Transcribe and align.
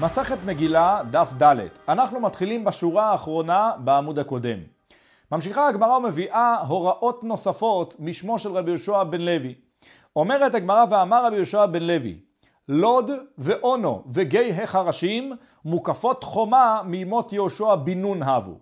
מסכת 0.00 0.38
מגילה, 0.46 1.02
דף 1.10 1.32
ד'. 1.42 1.56
אנחנו 1.88 2.20
מתחילים 2.20 2.64
בשורה 2.64 3.10
האחרונה 3.10 3.72
בעמוד 3.78 4.18
הקודם. 4.18 4.58
ממשיכה 5.32 5.68
הגמרא 5.68 5.96
ומביאה 5.96 6.60
הוראות 6.60 7.24
נוספות 7.24 7.96
משמו 7.98 8.38
של 8.38 8.52
רבי 8.52 8.70
יהושע 8.70 9.04
בן 9.04 9.20
לוי. 9.20 9.54
אומרת 10.16 10.54
הגמרא 10.54 10.84
ואמר 10.90 11.26
רבי 11.26 11.36
יהושע 11.36 11.66
בן 11.66 11.82
לוי, 11.82 12.20
לוד 12.68 13.10
ואונו 13.38 14.04
וגיא 14.12 14.62
החרשים 14.62 15.32
מוקפות 15.64 16.24
חומה 16.24 16.80
מימות 16.84 17.32
יהושע 17.32 17.74
בן 17.74 17.98
נון 17.98 18.22
הבו. 18.22 18.58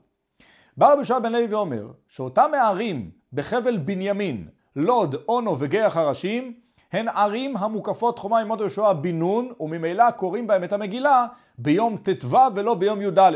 בא 0.76 0.86
רבי 0.86 0.96
יהושע 0.96 1.18
בן 1.18 1.32
לוי 1.32 1.46
ואומר 1.46 1.86
שאותם 2.08 2.50
הערים 2.54 3.10
בחבל 3.32 3.76
בנימין, 3.76 4.48
לוד, 4.76 5.14
אונו 5.28 5.58
וגיא 5.58 5.84
החרשים, 5.84 6.54
הן 6.92 7.08
ערים 7.08 7.56
המוקפות 7.56 8.18
חומה 8.18 8.44
ממות 8.44 8.60
יהושע 8.60 8.92
בן 8.92 9.18
נון, 9.18 9.52
וממילא 9.60 10.10
קוראים 10.10 10.46
בהם 10.46 10.64
את 10.64 10.72
המגילה 10.72 11.26
ביום 11.58 11.96
ט"ו 11.96 12.36
ולא 12.54 12.74
ביום 12.74 13.02
י"ד. 13.02 13.32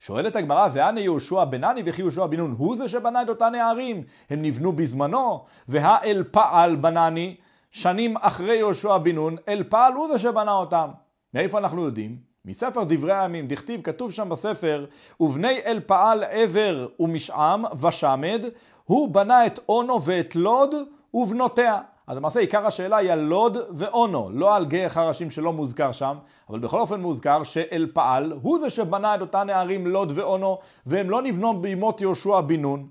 שואלת 0.00 0.36
הגמרא, 0.36 0.68
ואנה 0.72 1.00
יהושע 1.00 1.44
בנני 1.44 1.82
וכי 1.84 2.02
יהושע 2.02 2.26
בן 2.26 2.36
נון 2.36 2.54
הוא 2.58 2.76
זה 2.76 2.88
שבנה 2.88 3.22
את 3.22 3.28
אותן 3.28 3.54
הערים? 3.54 4.02
הם 4.30 4.42
נבנו 4.42 4.72
בזמנו, 4.72 5.44
והאל 5.68 6.24
פעל 6.30 6.76
בנני, 6.76 7.36
שנים 7.70 8.16
אחרי 8.16 8.56
יהושע 8.56 8.98
בן 8.98 9.14
נון, 9.14 9.36
אל 9.48 9.62
פעל 9.68 9.92
הוא 9.92 10.08
זה 10.08 10.18
שבנה 10.18 10.52
אותם. 10.52 10.88
מאיפה 11.34 11.58
אנחנו 11.58 11.84
יודעים? 11.84 12.16
מספר 12.44 12.84
דברי 12.84 13.16
הימים, 13.16 13.46
דכתיב, 13.46 13.80
כתוב 13.80 14.12
שם 14.12 14.28
בספר, 14.28 14.86
ובני 15.20 15.58
אל 15.66 15.80
פעל 15.86 16.24
עבר 16.24 16.86
ומשעם 17.00 17.64
ושמד, 17.80 18.44
הוא 18.84 19.08
בנה 19.08 19.46
את 19.46 19.60
אונו 19.68 20.02
ואת 20.02 20.36
לוד 20.36 20.74
ובנותיה. 21.14 21.78
אז 22.06 22.16
למעשה 22.16 22.40
עיקר 22.40 22.66
השאלה 22.66 22.96
היא 22.96 23.12
על 23.12 23.18
לוד 23.18 23.56
ואונו, 23.70 24.30
לא 24.32 24.56
על 24.56 24.66
גיא 24.66 24.86
החרשים 24.86 25.30
שלא 25.30 25.52
מוזכר 25.52 25.92
שם, 25.92 26.16
אבל 26.50 26.58
בכל 26.58 26.78
אופן 26.78 27.00
מוזכר 27.00 27.42
שאל 27.42 27.86
פעל 27.92 28.32
הוא 28.42 28.58
זה 28.58 28.70
שבנה 28.70 29.14
את 29.14 29.20
אותן 29.20 29.50
הערים 29.50 29.86
לוד 29.86 30.12
ואונו, 30.14 30.58
והם 30.86 31.10
לא 31.10 31.22
נבנו 31.22 31.60
בימות 31.60 32.00
יהושע 32.00 32.40
בן 32.40 32.60
נון. 32.60 32.88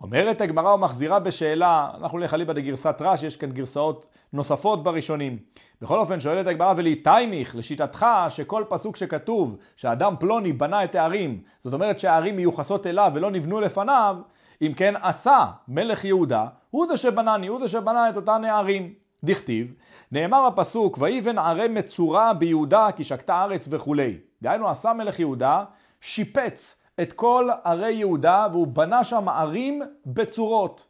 אומרת 0.00 0.40
הגמרא 0.40 0.74
ומחזירה 0.74 1.18
בשאלה, 1.18 1.90
אנחנו 1.94 2.18
נלך 2.18 2.34
אליבא 2.34 2.52
דגרסת 2.52 2.96
רש, 3.00 3.22
יש 3.22 3.36
כאן 3.36 3.52
גרסאות 3.52 4.06
נוספות 4.32 4.82
בראשונים. 4.82 5.38
בכל 5.80 5.98
אופן 5.98 6.20
שואלת 6.20 6.46
הגמרא 6.46 6.74
ולהיטיימיך, 6.76 7.56
לשיטתך 7.56 8.06
שכל 8.28 8.64
פסוק 8.68 8.96
שכתוב 8.96 9.56
שאדם 9.76 10.14
פלוני 10.20 10.52
בנה 10.52 10.84
את 10.84 10.94
הערים, 10.94 11.40
זאת 11.58 11.74
אומרת 11.74 11.98
שהערים 11.98 12.36
מיוחסות 12.36 12.86
אליו 12.86 13.12
ולא 13.14 13.30
נבנו 13.30 13.60
לפניו, 13.60 14.16
אם 14.62 14.72
כן 14.76 14.94
עשה 15.02 15.46
מלך 15.68 16.04
יהודה, 16.04 16.46
הוא 16.70 16.86
זה 16.86 16.96
שבנני, 16.96 17.46
הוא 17.46 17.60
זה 17.60 17.68
שבנה 17.68 18.10
את 18.10 18.16
אותן 18.16 18.44
הערים. 18.44 18.92
דכתיב, 19.24 19.74
נאמר 20.12 20.46
הפסוק, 20.46 20.98
ויבן 21.00 21.38
ערי 21.38 21.68
מצורה 21.68 22.34
ביהודה 22.34 22.88
כי 22.96 23.04
שקטה 23.04 23.42
ארץ 23.42 23.68
וכולי. 23.70 24.16
דהיינו 24.42 24.68
עשה 24.68 24.92
מלך 24.92 25.20
יהודה, 25.20 25.64
שיפץ 26.00 26.82
את 27.00 27.12
כל 27.12 27.48
ערי 27.64 27.92
יהודה 27.92 28.46
והוא 28.52 28.66
בנה 28.66 29.04
שם 29.04 29.28
ערים 29.28 29.82
בצורות. 30.06 30.86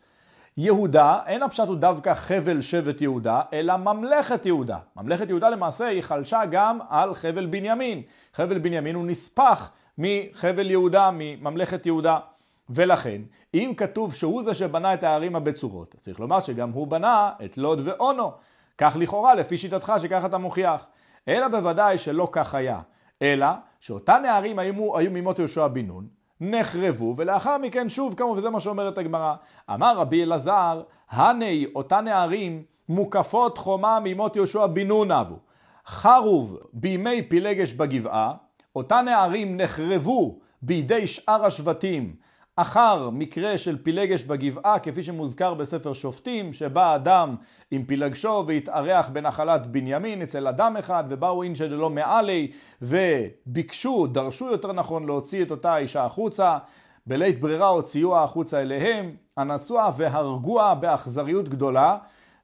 יהודה, 0.56 1.18
אין 1.26 1.42
הפשט 1.42 1.68
הוא 1.68 1.76
דווקא 1.76 2.14
חבל 2.14 2.60
שבט 2.60 3.00
יהודה, 3.00 3.40
אלא 3.52 3.76
ממלכת 3.76 4.46
יהודה. 4.46 4.78
ממלכת 4.96 5.28
יהודה 5.28 5.48
למעשה 5.48 5.86
היא 5.86 6.02
חלשה 6.02 6.40
גם 6.50 6.78
על 6.88 7.14
חבל 7.14 7.46
בנימין. 7.46 8.02
חבל 8.34 8.58
בנימין 8.58 8.94
הוא 8.94 9.06
נספח 9.06 9.70
מחבל 9.98 10.70
יהודה, 10.70 11.10
מממלכת 11.12 11.86
יהודה. 11.86 12.18
ולכן, 12.70 13.22
אם 13.54 13.72
כתוב 13.76 14.14
שהוא 14.14 14.42
זה 14.42 14.54
שבנה 14.54 14.94
את 14.94 15.04
הערים 15.04 15.36
הבצורות, 15.36 15.94
אז 15.94 16.00
צריך 16.00 16.20
לומר 16.20 16.40
שגם 16.40 16.70
הוא 16.70 16.86
בנה 16.86 17.30
את 17.44 17.58
לוד 17.58 17.80
ואונו. 17.84 18.30
כך 18.78 18.96
לכאורה, 19.00 19.34
לפי 19.34 19.58
שיטתך, 19.58 19.92
שכך 20.02 20.24
אתה 20.24 20.38
מוכיח. 20.38 20.86
אלא 21.28 21.48
בוודאי 21.48 21.98
שלא 21.98 22.28
כך 22.32 22.54
היה. 22.54 22.80
אלא 23.22 23.46
שאותן 23.80 24.24
הערים 24.24 24.58
היו, 24.58 24.98
היו 24.98 25.10
ממות 25.10 25.38
יהושע 25.38 25.66
בן 25.66 25.86
נון, 25.86 26.06
נחרבו, 26.40 27.14
ולאחר 27.16 27.58
מכן 27.58 27.88
שוב 27.88 28.14
קמו, 28.14 28.34
וזה 28.36 28.50
מה 28.50 28.60
שאומרת 28.60 28.98
הגמרא. 28.98 29.34
אמר 29.74 29.96
רבי 29.96 30.22
אלעזר, 30.22 30.82
הני 31.10 31.66
אותן 31.74 32.08
הערים 32.08 32.62
מוקפות 32.88 33.58
חומה 33.58 33.98
ממות 34.04 34.36
יהושע 34.36 34.66
בן 34.66 34.86
נון 34.86 35.10
אבו. 35.10 35.38
חרוב 35.86 36.58
בימי 36.72 37.22
פילגש 37.22 37.72
בגבעה, 37.72 38.32
אותן 38.76 39.08
הערים 39.08 39.56
נחרבו 39.56 40.38
בידי 40.62 41.06
שאר 41.06 41.44
השבטים 41.44 42.16
אחר 42.58 43.10
מקרה 43.10 43.58
של 43.58 43.78
פילגש 43.82 44.24
בגבעה, 44.24 44.78
כפי 44.78 45.02
שמוזכר 45.02 45.54
בספר 45.54 45.92
שופטים, 45.92 46.52
שבא 46.52 46.94
אדם 46.94 47.36
עם 47.70 47.84
פילגשו 47.84 48.44
והתארח 48.46 49.08
בנחלת 49.08 49.66
בנימין 49.66 50.22
אצל 50.22 50.48
אדם 50.48 50.76
אחד, 50.76 51.04
ובאו 51.08 51.42
אינשא 51.42 51.66
דלא 51.66 51.90
מעלי, 51.90 52.50
וביקשו, 52.82 54.06
דרשו 54.06 54.46
יותר 54.46 54.72
נכון, 54.72 55.06
להוציא 55.06 55.42
את 55.42 55.50
אותה 55.50 55.76
אישה 55.76 56.04
החוצה. 56.04 56.58
בלית 57.06 57.40
ברירה 57.40 57.68
הוציאוה 57.68 58.24
החוצה 58.24 58.62
אליהם, 58.62 59.16
אנסוה 59.38 59.90
והרגוה 59.96 60.74
באכזריות 60.74 61.48
גדולה. 61.48 61.98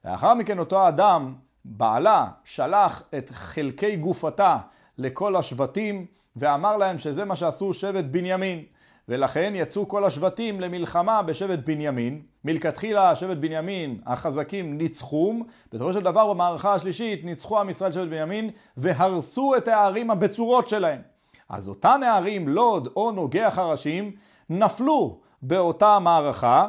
לאחר 0.05 0.33
מכן 0.33 0.59
אותו 0.59 0.87
אדם, 0.87 1.33
בעלה, 1.65 2.27
שלח 2.43 3.03
את 3.17 3.29
חלקי 3.33 3.95
גופתה 3.95 4.57
לכל 4.97 5.35
השבטים, 5.35 6.05
ואמר 6.35 6.77
להם 6.77 6.97
שזה 6.97 7.25
מה 7.25 7.35
שעשו 7.35 7.73
שבט 7.73 8.05
בנימין. 8.11 8.63
ולכן 9.09 9.53
יצאו 9.55 9.87
כל 9.87 10.05
השבטים 10.05 10.61
למלחמה 10.61 11.21
בשבט 11.21 11.59
בנימין. 11.59 12.21
מלכתחילה 12.45 13.15
שבט 13.15 13.37
בנימין, 13.37 14.01
החזקים 14.05 14.77
ניצחום, 14.77 15.43
בסופו 15.73 15.93
של 15.93 15.99
דבר 15.99 16.33
במערכה 16.33 16.73
השלישית 16.73 17.25
ניצחו 17.25 17.59
עם 17.59 17.69
ישראל 17.69 17.91
שבט 17.91 18.07
בנימין 18.07 18.49
והרסו 18.77 19.55
את 19.57 19.67
הערים 19.67 20.11
הבצורות 20.11 20.67
שלהם. 20.67 21.01
אז 21.49 21.69
אותן 21.69 22.03
הערים, 22.03 22.47
לוד, 22.47 22.87
אונו, 22.95 23.27
גיא 23.27 23.45
החרשים, 23.45 24.11
נפלו 24.49 25.19
באותה 25.41 25.99
מערכה, 25.99 26.67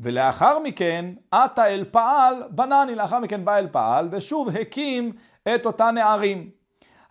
ולאחר 0.00 0.58
מכן 0.58 1.04
עתה 1.30 1.66
אל 1.66 1.84
פעל 1.90 2.42
בנני, 2.50 2.94
לאחר 2.94 3.18
מכן 3.18 3.44
בא 3.44 3.58
אל 3.58 3.68
פעל 3.68 4.08
ושוב 4.10 4.48
הקים 4.48 5.12
את 5.54 5.66
אותן 5.66 5.98
הערים. 5.98 6.50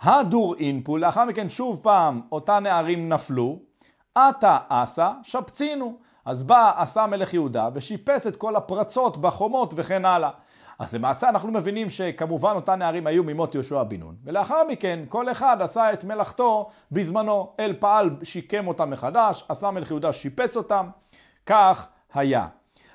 הדור 0.01 0.55
אינפול, 0.55 1.01
לאחר 1.01 1.25
מכן 1.25 1.49
שוב 1.49 1.79
פעם 1.83 2.21
אותן 2.31 2.65
הערים 2.65 3.09
נפלו, 3.09 3.70
עתה 4.15 4.57
עשה 4.69 5.11
שפצינו. 5.23 5.97
אז 6.25 6.43
בא 6.43 6.71
עשה 6.75 7.05
מלך 7.07 7.33
יהודה 7.33 7.69
ושיפץ 7.73 8.27
את 8.27 8.35
כל 8.35 8.55
הפרצות 8.55 9.17
בחומות 9.17 9.73
וכן 9.77 10.05
הלאה. 10.05 10.29
אז 10.79 10.95
למעשה 10.95 11.29
אנחנו 11.29 11.51
מבינים 11.51 11.89
שכמובן 11.89 12.51
אותן 12.55 12.79
נערים 12.79 13.07
היו 13.07 13.23
ממות 13.23 13.55
יהושע 13.55 13.83
בן 13.83 13.99
נון, 13.99 14.15
ולאחר 14.23 14.63
מכן 14.69 14.99
כל 15.09 15.31
אחד 15.31 15.61
עשה 15.61 15.93
את 15.93 16.03
מלאכתו 16.03 16.69
בזמנו. 16.91 17.53
אל 17.59 17.73
פעל 17.79 18.09
שיקם 18.23 18.67
אותם 18.67 18.89
מחדש, 18.89 19.45
עשה 19.49 19.71
מלך 19.71 19.91
יהודה 19.91 20.13
שיפץ 20.13 20.57
אותם, 20.57 20.89
כך 21.45 21.87
היה. 22.13 22.47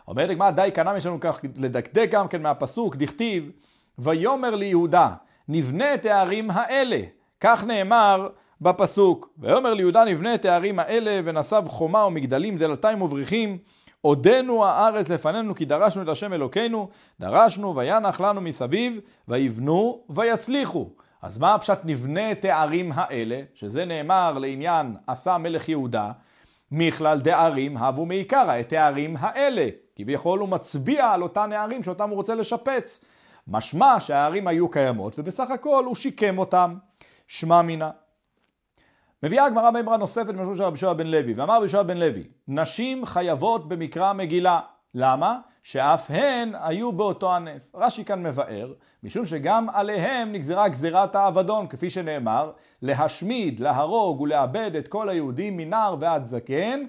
אומרת 0.08 0.30
הגמרא 0.30 0.50
די 0.50 0.70
קנם 0.74 0.96
יש 0.96 1.06
לנו 1.06 1.20
כך 1.20 1.40
לדקדק 1.56 2.08
גם 2.10 2.28
כן 2.28 2.42
מהפסוק, 2.42 2.96
דכתיב 2.96 3.50
ויאמר 3.98 4.54
ליהודה 4.54 5.10
נבנה 5.48 5.94
את 5.94 6.04
הערים 6.04 6.50
האלה, 6.50 7.00
כך 7.40 7.64
נאמר 7.64 8.28
בפסוק. 8.60 9.30
ויאמר 9.38 9.74
ליהודה 9.74 10.04
נבנה 10.04 10.34
את 10.34 10.44
הערים 10.44 10.78
האלה 10.78 11.20
ונסב 11.24 11.64
חומה 11.68 12.04
ומגדלים 12.04 12.58
דלתיים 12.58 13.02
ובריחים. 13.02 13.58
עודנו 14.00 14.64
הארץ 14.64 15.08
לפנינו 15.08 15.54
כי 15.54 15.64
דרשנו 15.64 16.02
את 16.02 16.08
השם 16.08 16.32
אלוקינו, 16.32 16.88
דרשנו 17.20 17.76
וינח 17.76 18.20
לנו 18.20 18.40
מסביב, 18.40 19.00
ויבנו 19.28 20.04
ויצליחו. 20.10 20.88
אז 21.22 21.38
מה 21.38 21.54
הפשט 21.54 21.78
נבנה 21.84 22.32
את 22.32 22.44
הערים 22.44 22.92
האלה, 22.94 23.40
שזה 23.54 23.84
נאמר 23.84 24.38
לעניין 24.38 24.96
עשה 25.06 25.38
מלך 25.38 25.68
יהודה, 25.68 26.12
מכלל 26.72 27.20
דערים 27.20 27.76
הבו 27.76 28.06
מעיקרא, 28.06 28.60
את 28.60 28.72
הערים 28.72 29.16
האלה. 29.20 29.68
כביכול 29.96 30.38
הוא 30.38 30.48
מצביע 30.48 31.10
על 31.10 31.22
אותן 31.22 31.52
הערים 31.52 31.82
שאותם 31.82 32.08
הוא 32.08 32.16
רוצה 32.16 32.34
לשפץ. 32.34 33.04
משמע 33.48 34.00
שהערים 34.00 34.46
היו 34.46 34.68
קיימות, 34.68 35.18
ובסך 35.18 35.50
הכל 35.50 35.84
הוא 35.84 35.94
שיקם 35.94 36.38
אותם. 36.38 36.74
שמע 37.28 37.62
מינה. 37.62 37.90
מביאה 39.26 39.44
הגמרא 39.44 39.70
מימרה 39.70 39.96
נוספת 39.96 40.34
משהו 40.34 40.56
של 40.56 40.62
רבי 40.62 40.78
שועה 40.78 40.94
בן 40.94 41.06
לוי, 41.06 41.32
ואמר 41.32 41.56
רבי 41.56 41.68
שועה 41.68 41.82
בן 41.82 41.96
לוי, 41.96 42.22
נשים 42.48 43.06
חייבות 43.06 43.68
במקרא 43.68 44.12
מגילה. 44.12 44.60
למה? 44.94 45.38
שאף 45.62 46.10
הן 46.10 46.52
היו 46.60 46.92
באותו 46.92 47.34
הנס. 47.34 47.72
רש"י 47.74 48.04
כאן 48.04 48.22
מבאר, 48.22 48.72
משום 49.02 49.24
שגם 49.24 49.66
עליהם 49.72 50.32
נגזרה 50.32 50.68
גזירת 50.68 51.14
האבדון, 51.14 51.66
כפי 51.66 51.90
שנאמר, 51.90 52.50
להשמיד, 52.82 53.60
להרוג 53.60 54.20
ולאבד 54.20 54.76
את 54.78 54.88
כל 54.88 55.08
היהודים 55.08 55.56
מנער 55.56 55.96
ועד 56.00 56.24
זקן, 56.24 56.80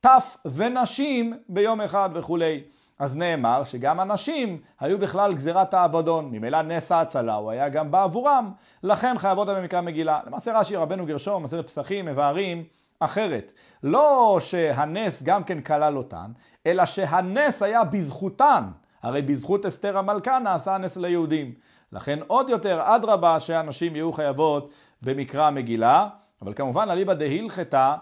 טף 0.00 0.36
ונשים 0.44 1.32
ביום 1.48 1.80
אחד 1.80 2.10
וכולי. 2.14 2.60
אז 2.98 3.16
נאמר 3.16 3.64
שגם 3.64 4.00
הנשים 4.00 4.60
היו 4.80 4.98
בכלל 4.98 5.34
גזירת 5.34 5.74
האבדון, 5.74 6.28
ממילא 6.32 6.62
נס 6.62 6.92
ההצלה 6.92 7.34
הוא 7.34 7.50
היה 7.50 7.68
גם 7.68 7.90
בעבורם, 7.90 8.52
לכן 8.82 9.18
חייבות 9.18 9.48
במקרא 9.48 9.80
מגילה. 9.80 10.20
למעשה 10.26 10.58
רש"י 10.58 10.76
רבנו 10.76 11.06
גרשום, 11.06 11.42
מסרת 11.42 11.66
פסחים, 11.66 12.04
מבארים 12.04 12.64
אחרת. 13.00 13.52
לא 13.82 14.36
שהנס 14.40 15.22
גם 15.22 15.44
כן 15.44 15.60
כלל 15.60 15.96
אותן, 15.96 16.32
אלא 16.66 16.86
שהנס 16.86 17.62
היה 17.62 17.84
בזכותן. 17.84 18.64
הרי 19.02 19.22
בזכות 19.22 19.66
אסתר 19.66 19.98
המלכה 19.98 20.38
נעשה 20.38 20.74
הנס 20.74 20.96
ליהודים. 20.96 21.54
לכן 21.92 22.18
עוד 22.26 22.48
יותר, 22.48 22.80
אדרבה, 22.82 23.40
שהנשים 23.40 23.96
יהיו 23.96 24.12
חייבות 24.12 24.72
במקרא 25.02 25.46
המגילה, 25.46 26.08
אבל 26.42 26.54
כמובן 26.54 26.88
אליבא 26.90 27.14
דהילכתא 27.14 27.94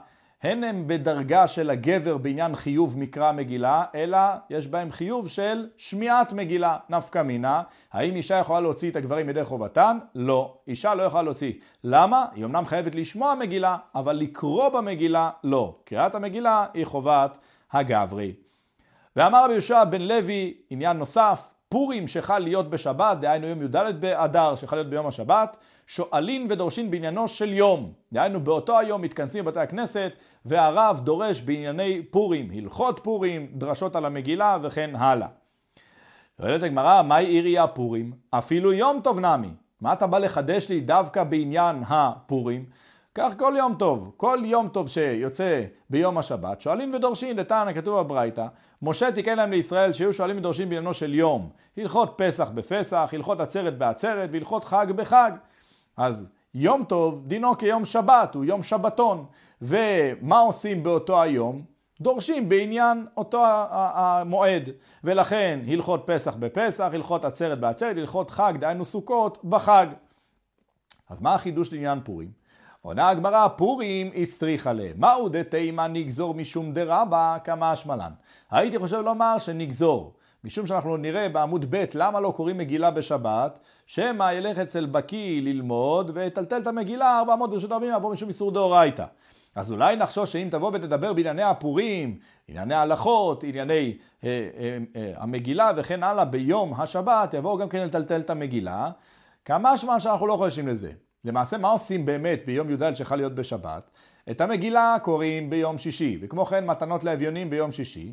הן 0.43 0.65
הם 0.65 0.85
בדרגה 0.87 1.47
של 1.47 1.71
הגבר 1.71 2.17
בעניין 2.17 2.57
חיוב 2.57 2.99
מקרא 2.99 3.29
המגילה, 3.29 3.85
אלא 3.95 4.19
יש 4.51 4.67
בהם 4.67 4.91
חיוב 4.91 5.29
של 5.29 5.69
שמיעת 5.77 6.33
מגילה, 6.33 6.77
נפקא 6.91 7.23
מינה. 7.23 7.63
האם 7.93 8.17
אישה 8.17 8.39
יכולה 8.39 8.61
להוציא 8.61 8.91
את 8.91 8.97
הגברים 8.97 9.29
ידי 9.29 9.45
חובתן? 9.45 9.99
לא. 10.15 10.57
אישה 10.69 10.95
לא 10.95 11.03
יכולה 11.03 11.23
להוציא. 11.23 11.53
למה? 11.85 12.27
היא 12.35 12.45
אמנם 12.45 12.67
חייבת 12.67 12.95
לשמוע 12.95 13.35
מגילה, 13.35 13.77
אבל 13.95 14.17
לקרוא 14.17 14.69
במגילה 14.69 15.31
לא. 15.45 15.77
קריאת 15.85 16.15
המגילה 16.15 16.67
היא 16.75 16.85
חובת 16.85 17.39
הגברי. 17.73 18.33
ואמר 19.17 19.45
רבי 19.45 19.53
יהושע 19.53 19.85
בן 19.85 20.03
לוי, 20.03 20.55
עניין 20.71 20.97
נוסף, 20.97 21.55
פורים 21.73 22.09
שחל 22.09 22.39
להיות 22.39 22.71
בשבת, 22.71 23.19
דהיינו 23.21 23.47
יום 23.47 23.63
י"ד 23.63 23.77
באדר 24.01 24.55
שחל 24.55 24.77
להיות 24.77 24.91
ביום 24.91 25.07
השבת, 25.07 25.59
שואלין 25.87 26.47
ודורשין 26.51 26.91
בעניינו 26.91 27.29
של 27.29 27.53
יום. 27.53 27.93
דהיינו 28.13 28.41
באותו 28.41 28.79
היום 28.79 29.03
מתכנסים 29.03 29.45
בבתי 29.45 29.61
הכנסת 29.61 30.13
והרב 30.45 31.01
דורש 31.05 31.41
בענייני 31.41 32.03
פורים, 32.11 32.51
הלכות 32.55 33.01
פורים, 33.03 33.47
דרשות 33.55 33.97
על 33.97 34.05
המגילה 34.05 34.59
וכן 34.63 34.97
הלאה. 34.97 35.29
שואלת 36.41 36.63
הגמרא, 36.63 37.03
מהי 37.03 37.27
עירייה 37.27 37.67
פורים? 37.67 38.13
אפילו 38.31 38.73
יום 38.73 39.01
טוב 39.05 39.19
נמי. 39.19 39.51
מה 39.81 39.93
אתה 39.93 40.07
בא 40.07 40.19
לחדש 40.19 40.69
לי 40.69 40.81
דווקא 40.81 41.25
בעניין 41.25 41.83
הפורים? 41.89 42.65
כך 43.15 43.39
כל 43.39 43.55
יום 43.57 43.75
טוב, 43.79 44.13
כל 44.17 44.39
יום 44.45 44.69
טוב 44.69 44.89
שיוצא 44.89 45.65
ביום 45.91 46.19
השבת, 46.19 46.61
שואלים 46.61 46.95
ודורשים, 46.95 47.39
לטען 47.39 47.75
כתוב 47.75 48.01
בברייתא, 48.01 48.47
משה 48.83 49.13
תיקן 49.13 49.37
להם 49.37 49.51
לישראל 49.51 49.93
שיהיו 49.93 50.13
שואלים 50.13 50.39
ודורשים 50.39 50.69
בעניינו 50.69 50.95
של 50.95 51.15
יום, 51.15 51.51
הלכות 51.77 52.15
פסח 52.17 52.51
בפסח, 52.51 53.09
הלכות 53.13 53.41
עצרת 53.41 53.79
בעצרת 53.79 54.31
והלכות 54.33 54.65
חג 54.65 54.87
בחג. 54.97 55.33
אז 55.97 56.31
יום 56.55 56.85
טוב 56.85 57.23
דינו 57.27 57.59
כיום 57.59 57.85
שבת, 57.85 58.35
הוא 58.35 58.45
יום 58.45 58.63
שבתון. 58.63 59.27
ומה 59.63 60.39
עושים 60.39 60.83
באותו 60.83 61.23
היום? 61.23 61.63
דורשים 62.01 62.49
בעניין 62.49 63.07
אותו 63.17 63.43
המועד. 63.71 64.69
ולכן 65.05 65.61
הלכות 65.69 66.03
פסח 66.07 66.37
בפסח, 66.37 66.89
הלכות 66.93 67.25
עצרת 67.25 67.61
בעצרת, 67.61 67.97
הלכות 67.97 68.31
חג, 68.31 68.53
דהיינו 68.61 68.85
סוכות, 68.85 69.45
בחג. 69.45 69.87
אז 71.09 71.21
מה 71.21 71.35
החידוש 71.35 71.73
לעניין 71.73 72.01
פורים? 72.05 72.42
עונה 72.83 73.09
הגמרא, 73.09 73.49
פורים 73.49 74.11
הסטריחה 74.17 74.73
לה. 74.73 74.89
מהו 74.97 75.29
דתימה 75.29 75.87
נגזור 75.87 76.35
משום 76.35 76.73
דרבה 76.73 77.37
כמה 77.45 77.71
השמלן? 77.71 78.11
הייתי 78.51 78.79
חושב 78.79 79.01
לומר 79.01 79.39
שנגזור. 79.39 80.15
משום 80.45 80.67
שאנחנו 80.67 80.97
נראה 80.97 81.29
בעמוד 81.29 81.67
ב' 81.71 81.85
למה 81.95 82.21
לא 82.21 82.33
קוראים 82.37 82.59
מגילה 82.59 82.91
בשבת, 82.91 83.59
שמא 83.87 84.33
ילך 84.33 84.59
אצל 84.59 84.87
בקי 84.87 85.41
ללמוד 85.41 86.11
ויטלטל 86.15 86.61
את 86.63 86.67
המגילה 86.67 87.19
400 87.19 87.51
ברשות 87.51 87.73
הרבים 87.73 87.91
יבוא 87.97 88.13
משום 88.13 88.29
איסור 88.29 88.51
דאורייתא. 88.51 89.05
אז 89.55 89.71
אולי 89.71 89.97
נחשוש 89.97 90.33
שאם 90.33 90.49
תבוא 90.51 90.71
ותדבר 90.75 91.13
בענייני 91.13 91.43
הפורים, 91.43 92.19
ענייני 92.49 92.75
ההלכות, 92.75 93.45
ענייני 93.45 93.97
אה, 94.25 94.49
אה, 94.59 94.79
אה, 94.97 95.13
המגילה 95.17 95.71
וכן 95.77 96.03
הלאה 96.03 96.25
ביום 96.25 96.75
השבת, 96.81 97.35
יבואו 97.35 97.59
גם 97.59 97.69
כן 97.69 97.83
לטלטל 97.83 98.21
את 98.21 98.31
המגילה. 98.31 98.91
כמה 99.45 99.77
זמן 99.77 100.01
שאנחנו 100.01 100.27
לא 100.27 100.37
חושבים 100.37 100.69
לזה. 100.69 100.93
למעשה 101.25 101.59
מה 101.59 101.69
עושים 101.69 102.05
באמת 102.05 102.43
ביום 102.47 102.71
י"ד 102.71 102.95
שחל 102.95 103.17
להיות 103.17 103.35
בשבת? 103.35 103.91
את 104.31 104.41
המגילה 104.41 104.97
קוראים 105.03 105.51
ביום 105.51 105.79
שישי, 105.79 106.19
וכמו 106.21 106.47
כן 106.47 106.67
מתנות 106.67 107.05
לאביונים 107.05 107.51
ביום 107.51 107.73
שישי. 107.73 108.13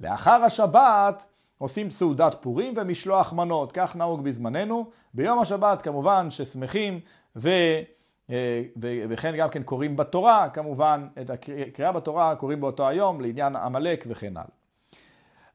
לאחר 0.00 0.42
השבת 0.44 1.26
עושים 1.58 1.90
סעודת 1.90 2.36
פורים 2.40 2.74
ומשלוח 2.76 3.32
מנות, 3.32 3.72
כך 3.72 3.96
נהוג 3.96 4.24
בזמננו. 4.24 4.90
ביום 5.14 5.38
השבת 5.38 5.82
כמובן 5.82 6.30
ששמחים 6.30 7.00
ו... 7.36 7.48
אה, 8.30 8.62
וכן 9.08 9.36
גם 9.36 9.48
כן 9.48 9.62
קוראים 9.62 9.96
בתורה, 9.96 10.48
כמובן, 10.52 11.08
את 11.22 11.30
הקריאה 11.30 11.92
בתורה 11.92 12.36
קוראים 12.36 12.60
באותו 12.60 12.88
היום 12.88 13.20
לעניין 13.20 13.56
עמלק 13.56 14.04
וכן 14.08 14.36
הלאה. 14.36 14.48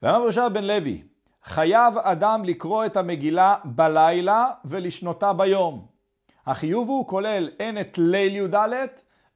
ואמר 0.02 0.20
יהושע 0.20 0.48
בן 0.48 0.64
לוי, 0.64 1.04
חייב 1.44 1.98
אדם 1.98 2.44
לקרוא 2.46 2.86
את 2.86 2.98
המגילה 2.98 3.56
בלילה 3.66 4.52
ולשנותה 4.66 5.34
ביום. 5.34 5.99
החיוב 6.50 6.90
הוא 6.90 7.08
כולל 7.08 7.50
הן 7.60 7.78
את 7.82 7.98
ליל 7.98 8.36
י"ד 8.36 8.56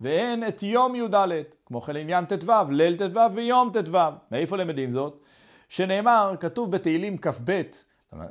והן 0.01 0.47
את 0.47 0.63
יום 0.63 0.95
י"ד, 0.95 1.15
כמו 1.65 1.81
כן 1.81 1.95
עניין 1.95 2.25
ט"ו, 2.25 2.51
ליל 2.69 2.95
ט"ו 2.95 3.33
ויום 3.33 3.69
ט"ו. 3.73 3.97
מאיפה 4.31 4.57
למדים 4.57 4.91
זאת? 4.91 5.19
שנאמר, 5.69 6.35
כתוב 6.39 6.71
בתהילים 6.71 7.17
כ"ב, 7.17 7.61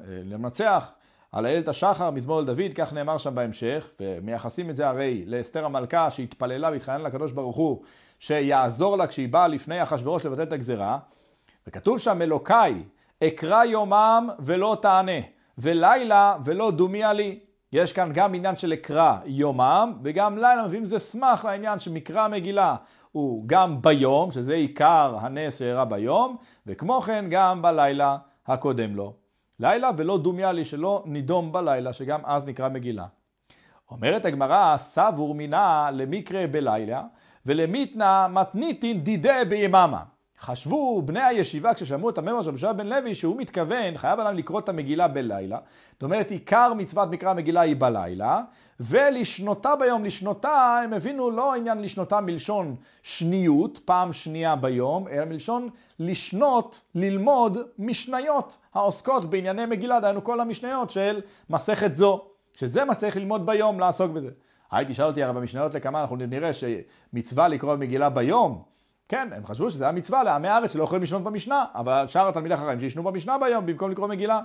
למנצח 0.09 0.93
על 1.33 1.47
איילת 1.47 1.69
השחר, 1.69 2.11
מזמור 2.11 2.41
לדוד, 2.41 2.73
כך 2.75 2.93
נאמר 2.93 3.19
שם 3.19 3.35
בהמשך, 3.35 3.91
ומייחסים 4.01 4.71
את 4.71 4.77
זה 4.77 4.89
הרי 4.89 5.25
לאסתר 5.27 5.65
המלכה 5.65 6.11
שהתפללה 6.11 6.71
והתחננה 6.71 6.99
לקדוש 6.99 7.33
ברוך 7.33 7.57
הוא 7.57 7.83
שיעזור 8.19 8.97
לה 8.97 9.07
כשהיא 9.07 9.29
באה 9.29 9.49
לפני 9.49 9.83
אחשוורוש 9.83 10.27
לבטל 10.27 10.43
את 10.43 10.53
הגזרה, 10.53 10.99
וכתוב 11.67 11.99
שם 11.99 12.23
אלוקיי, 12.23 12.83
אקרא 13.25 13.65
יומם 13.65 14.29
ולא 14.39 14.77
תענה, 14.83 15.21
ולילה 15.59 16.37
ולא 16.45 16.71
דומיה 16.71 17.13
לי. 17.13 17.39
יש 17.73 17.93
כאן 17.93 18.11
גם 18.15 18.35
עניין 18.35 18.57
של 18.57 18.73
אקרא 18.73 19.19
יומם, 19.25 19.93
וגם 20.03 20.39
לילה 20.39 20.67
מביאים 20.67 20.85
זה 20.85 20.99
סמך 20.99 21.45
לעניין 21.45 21.79
שמקרא 21.79 22.21
המגילה 22.21 22.77
הוא 23.13 23.45
גם 23.47 23.83
ביום, 23.83 24.33
שזה 24.33 24.55
עיקר 24.55 25.17
הנס 25.21 25.59
שאירע 25.59 25.85
ביום, 25.85 26.37
וכמו 26.67 27.01
כן 27.01 27.25
גם 27.31 27.63
בלילה 27.63 28.17
הקודם 28.47 28.97
לו. 28.97 29.15
לילה 29.61 29.91
ולא 29.97 30.19
דומיה 30.19 30.53
לי 30.53 30.65
שלא 30.65 31.03
נידום 31.07 31.53
בלילה, 31.53 31.93
שגם 31.93 32.21
אז 32.25 32.47
נקרא 32.47 32.69
מגילה. 32.69 33.07
אומרת 33.91 34.25
הגמרא, 34.25 34.77
סבור 34.77 35.35
מינה 35.35 35.91
למקרה 35.93 36.47
בלילה, 36.47 37.03
ולמיתנה 37.47 38.29
מתניתין 38.29 39.01
דידי 39.01 39.43
ביממה. 39.49 40.03
חשבו 40.45 41.03
בני 41.03 41.23
הישיבה 41.23 41.75
כששמעו 41.75 42.11
את 42.11 42.19
הממר 42.19 42.43
של 42.43 42.67
רבי 42.67 42.83
בן 42.83 42.87
לוי 42.87 43.15
שהוא 43.15 43.37
מתכוון, 43.37 43.97
חייב 43.97 44.21
אדם 44.21 44.37
לקרוא 44.37 44.61
את 44.61 44.69
המגילה 44.69 45.09
בלילה. 45.09 45.59
זאת 45.93 46.03
אומרת, 46.03 46.31
עיקר 46.31 46.75
מצוות 46.75 47.11
מקרא 47.11 47.31
המגילה 47.31 47.61
היא 47.61 47.77
בלילה, 47.79 48.43
ולשנותה 48.81 49.77
ביום, 49.77 50.05
לשנותה, 50.05 50.81
הם 50.85 50.93
הבינו 50.93 51.31
לא 51.31 51.55
עניין 51.55 51.83
לשנותה 51.83 52.21
מלשון 52.21 52.77
שניות, 53.03 53.79
פעם 53.85 54.13
שנייה 54.13 54.57
ביום, 54.57 55.09
אלא 55.09 55.25
מלשון 55.25 55.69
לשנות, 55.99 56.83
ללמוד 56.95 57.59
משניות 57.79 58.59
העוסקות 58.75 59.25
בענייני 59.31 59.67
מגילה, 59.67 60.01
דהיינו 60.01 60.25
כל 60.25 60.41
המשניות 60.41 60.91
של 60.91 61.21
מסכת 61.51 61.95
זו, 61.95 62.25
שזה 62.55 62.85
מה 62.85 62.95
שצריך 62.95 63.17
ללמוד 63.17 63.47
ביום, 63.47 63.81
לעסוק 63.81 64.11
בזה. 64.11 64.31
הייתי 64.71 64.95
שאל 64.95 65.07
אותי 65.07 65.23
הרי 65.23 65.33
במשניות 65.33 65.75
לכמה 65.75 66.01
אנחנו 66.01 66.17
נראה 66.17 66.51
שמצווה 66.53 67.49
לקרוא 67.49 67.77
מגילה 67.77 68.11
ביום, 68.11 68.73
כן, 69.09 69.29
הם 69.33 69.47
חשבו 69.47 69.71
שזה 69.71 69.85
היה 69.85 69.93
מצווה 69.93 70.23
לעמי 70.23 70.49
הארץ 70.49 70.73
שלא 70.73 70.85
יכולים 70.85 71.03
לשנות 71.03 71.23
במשנה, 71.23 71.65
אבל 71.75 72.05
שאר 72.07 72.29
התלמידי 72.29 72.55
החכמים 72.55 72.81
שישנו 72.81 73.03
במשנה 73.03 73.39
ביום 73.39 73.67
במקום 73.67 73.91
לקרוא 73.91 74.09
מגילה. 74.09 74.41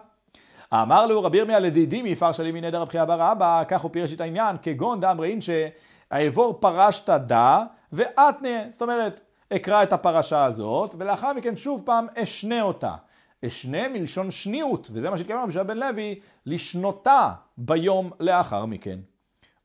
אמר 0.73 1.05
לו 1.05 1.23
רבי 1.23 1.37
ירמיה 1.37 1.59
לדידי 1.59 2.01
מיפר 2.01 2.31
שלי 2.31 2.51
מנדר 2.51 2.81
הבחייה 2.81 3.05
בר 3.05 3.31
אבא, 3.31 3.63
כך 3.67 3.81
הוא 3.81 3.91
פירש 3.91 4.13
את 4.13 4.21
העניין, 4.21 4.55
כגון 4.61 4.99
דאמרין 4.99 5.39
שהאבור 5.41 6.57
פרשת 6.59 7.09
דא 7.09 7.63
ואתנה, 7.91 8.69
זאת 8.69 8.81
אומרת, 8.81 9.21
אקרא 9.55 9.83
את 9.83 9.93
הפרשה 9.93 10.45
הזאת, 10.45 10.95
ולאחר 10.97 11.33
מכן 11.33 11.55
שוב 11.55 11.81
פעם 11.85 12.07
אשנה 12.15 12.61
אותה. 12.61 12.95
אשנה 13.45 13.87
מלשון 13.87 14.31
שניות, 14.31 14.89
וזה 14.93 15.09
מה 15.09 15.17
שהתכוון 15.17 15.51
רבי 15.51 15.63
בן 15.63 15.77
לוי, 15.77 16.19
לשנותה 16.45 17.31
ביום 17.57 18.11
לאחר 18.19 18.65
מכן. 18.65 18.99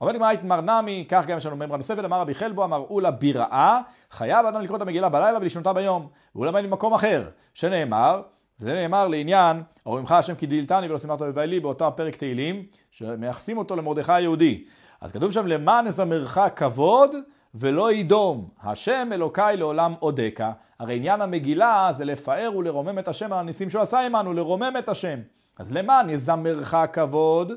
אומרת 0.02 0.16
גמרא 0.16 0.32
מר 0.42 0.61
נמי, 0.61 1.04
כך 1.09 1.26
גם 1.26 1.38
יש 1.38 1.47
לנו 1.47 1.56
מימרה 1.56 1.76
נוספת, 1.76 2.04
אמר 2.04 2.21
רבי 2.21 2.35
חלבו, 2.35 2.64
אמר 2.64 2.85
אולה 2.90 3.11
ביראה, 3.11 3.80
חייב 4.11 4.47
אדם 4.47 4.61
לקרוא 4.61 4.76
את 4.76 4.82
המגילה 4.82 5.09
בלילה 5.09 5.38
ולשנותה 5.38 5.73
ביום. 5.73 6.09
והוא 6.35 6.47
למד 6.47 6.61
ממקום 6.61 6.94
אחר, 6.94 7.28
שנאמר, 7.54 8.23
וזה 8.61 8.75
נאמר 8.75 9.09
לעניין, 9.09 9.62
ארוימך 9.87 10.12
השם 10.12 10.35
כי 10.35 10.47
דילתני 10.47 10.88
ולא 10.88 10.99
שימחת 10.99 11.21
אוהבי 11.21 11.47
לי, 11.47 11.61
באותו 11.61 11.87
הפרק 11.87 12.16
תהילים, 12.16 12.62
שמייחסים 12.90 13.59
אותו 13.59 13.76
למרדכי 13.76 14.12
היהודי. 14.12 14.64
אז 15.00 15.12
כתוב 15.12 15.32
שם, 15.32 15.47
למען 15.47 15.87
אזמרך 15.87 16.38
כבוד 16.56 17.14
ולא 17.54 17.92
ידום, 17.92 18.49
השם 18.62 19.09
אלוקיי 19.12 19.56
לעולם 19.56 19.94
אודקה. 20.02 20.52
הרי 20.78 20.97
עניין 20.97 21.21
המגילה 21.21 21.88
זה 21.92 22.04
לפאר 22.04 22.52
ולרומם 22.56 22.99
את 22.99 23.09
השם 23.09 23.32
על 23.32 23.38
הניסים 23.38 23.71
שהוא 23.71 23.82
עשה 23.82 24.06
עמנו, 24.06 24.32
לרומם 24.32 24.73
את 24.78 24.88
השם. 24.88 25.18
אז 25.59 25.73
למען 25.73 26.11
יזמרך 26.11 26.75
כבוד, 26.92 27.52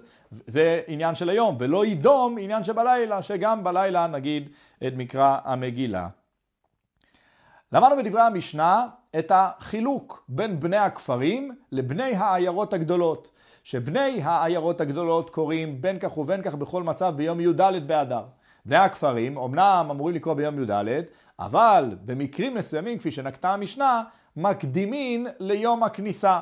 זה 0.47 0.81
עניין 0.87 1.15
של 1.15 1.29
היום, 1.29 1.55
ולא 1.59 1.85
ידום 1.85 2.37
עניין 2.39 2.63
שבלילה, 2.63 3.21
שגם 3.21 3.63
בלילה 3.63 4.07
נגיד 4.07 4.49
את 4.87 4.93
מקרא 4.95 5.37
המגילה. 5.43 6.07
למדנו 7.71 7.97
בדברי 7.97 8.21
המשנה 8.21 8.87
את 9.19 9.31
החילוק 9.35 10.25
בין 10.29 10.59
בני 10.59 10.77
הכפרים 10.77 11.55
לבני 11.71 12.15
העיירות 12.15 12.73
הגדולות, 12.73 13.31
שבני 13.63 14.21
העיירות 14.23 14.81
הגדולות 14.81 15.29
קוראים 15.29 15.81
בין 15.81 15.99
כך 15.99 16.17
ובין 16.17 16.41
כך 16.41 16.55
בכל 16.55 16.83
מצב 16.83 17.13
ביום 17.15 17.39
י"ד 17.39 17.61
באדר. 17.87 18.23
בני 18.65 18.75
הכפרים 18.75 19.37
אמנם 19.37 19.87
אמורים 19.91 20.15
לקרוא 20.15 20.33
ביום 20.33 20.63
י"ד, 20.63 21.01
אבל 21.39 21.95
במקרים 22.05 22.55
מסוימים, 22.55 22.97
כפי 22.99 23.11
שנקטה 23.11 23.53
המשנה, 23.53 24.03
מקדימים 24.35 25.27
ליום 25.39 25.83
הכניסה. 25.83 26.39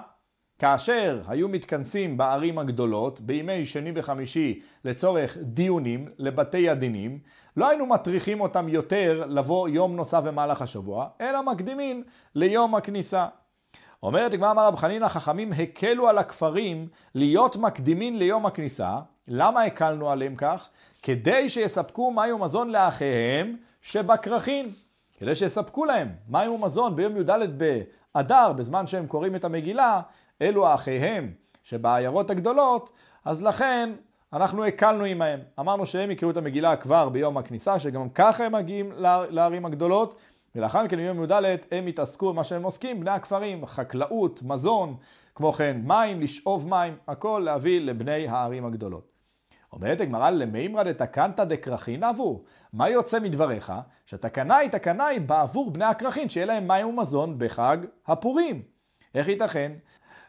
כאשר 0.63 1.21
היו 1.27 1.49
מתכנסים 1.49 2.17
בערים 2.17 2.59
הגדולות 2.59 3.21
בימי 3.21 3.65
שני 3.65 3.91
וחמישי 3.95 4.61
לצורך 4.85 5.37
דיונים 5.41 6.07
לבתי 6.17 6.69
הדינים, 6.69 7.19
לא 7.57 7.69
היינו 7.69 7.85
מטריחים 7.85 8.41
אותם 8.41 8.69
יותר 8.69 9.25
לבוא 9.27 9.69
יום 9.69 9.95
נוסף 9.95 10.21
במהלך 10.23 10.61
השבוע, 10.61 11.07
אלא 11.21 11.43
מקדימים 11.43 12.03
ליום 12.35 12.75
הכניסה. 12.75 13.25
אומרת 14.03 14.33
הגמרא 14.33 14.51
אמר 14.51 14.67
רב 14.67 14.75
חנינא, 14.75 15.07
חכמים 15.07 15.51
הקלו 15.53 16.09
על 16.09 16.17
הכפרים 16.17 16.87
להיות 17.15 17.57
מקדימים 17.57 18.15
ליום 18.15 18.45
הכניסה. 18.45 18.99
למה 19.27 19.63
הקלנו 19.63 20.09
עליהם 20.09 20.35
כך? 20.35 20.69
כדי 21.01 21.49
שיספקו 21.49 22.11
מים 22.11 22.35
ומזון 22.35 22.69
לאחיהם 22.69 23.55
שבכרכים. 23.81 24.71
כדי 25.19 25.35
שיספקו 25.35 25.85
להם 25.85 26.09
מים 26.29 26.51
ומזון 26.51 26.95
ביום 26.95 27.17
י"ד 27.17 27.31
באדר, 28.15 28.53
בזמן 28.53 28.87
שהם 28.87 29.07
קוראים 29.07 29.35
את 29.35 29.45
המגילה, 29.45 30.01
אלו 30.43 30.73
אחיהם 30.73 31.31
שבעיירות 31.63 32.29
הגדולות, 32.29 32.91
אז 33.25 33.43
לכן 33.43 33.89
אנחנו 34.33 34.65
הקלנו 34.65 35.03
עמהם. 35.03 35.39
אמרנו 35.59 35.85
שהם 35.85 36.11
יקראו 36.11 36.31
את 36.31 36.37
המגילה 36.37 36.75
כבר 36.75 37.09
ביום 37.09 37.37
הכניסה, 37.37 37.79
שגם 37.79 38.09
ככה 38.09 38.45
הם 38.45 38.51
מגיעים 38.51 38.91
לערים 39.29 39.65
הגדולות, 39.65 40.15
ולאחר 40.55 40.83
מכן 40.83 40.97
ביום 40.97 41.23
י"ד 41.23 41.31
הם 41.71 41.87
יתעסקו 41.87 42.33
במה 42.33 42.43
שהם 42.43 42.63
עוסקים, 42.63 42.99
בני 42.99 43.11
הכפרים, 43.11 43.65
חקלאות, 43.65 44.41
מזון, 44.43 44.95
כמו 45.35 45.53
כן 45.53 45.81
מים, 45.83 46.21
לשאוב 46.21 46.69
מים, 46.69 46.97
הכל 47.07 47.41
להביא 47.45 47.81
לבני 47.81 48.27
הערים 48.27 48.65
הגדולות. 48.65 49.13
אומרת 49.73 50.01
הגמרא 50.01 50.29
למימרא 50.29 50.83
דתקנתא 50.83 51.43
דכרכין 51.43 52.03
אבו. 52.03 52.43
מה 52.73 52.89
יוצא 52.89 53.19
מדבריך? 53.19 53.73
שהתקנה 54.05 54.57
היא 54.57 54.69
תקנה 54.69 55.05
היא 55.05 55.21
בעבור 55.21 55.71
בני 55.71 55.85
הכרכין, 55.85 56.29
שיהיה 56.29 56.45
להם 56.45 56.67
מים 56.67 56.87
ומזון 56.87 57.35
בחג 57.37 57.77
הפורים. 58.07 58.61
איך 59.15 59.27
ייתכן? 59.27 59.71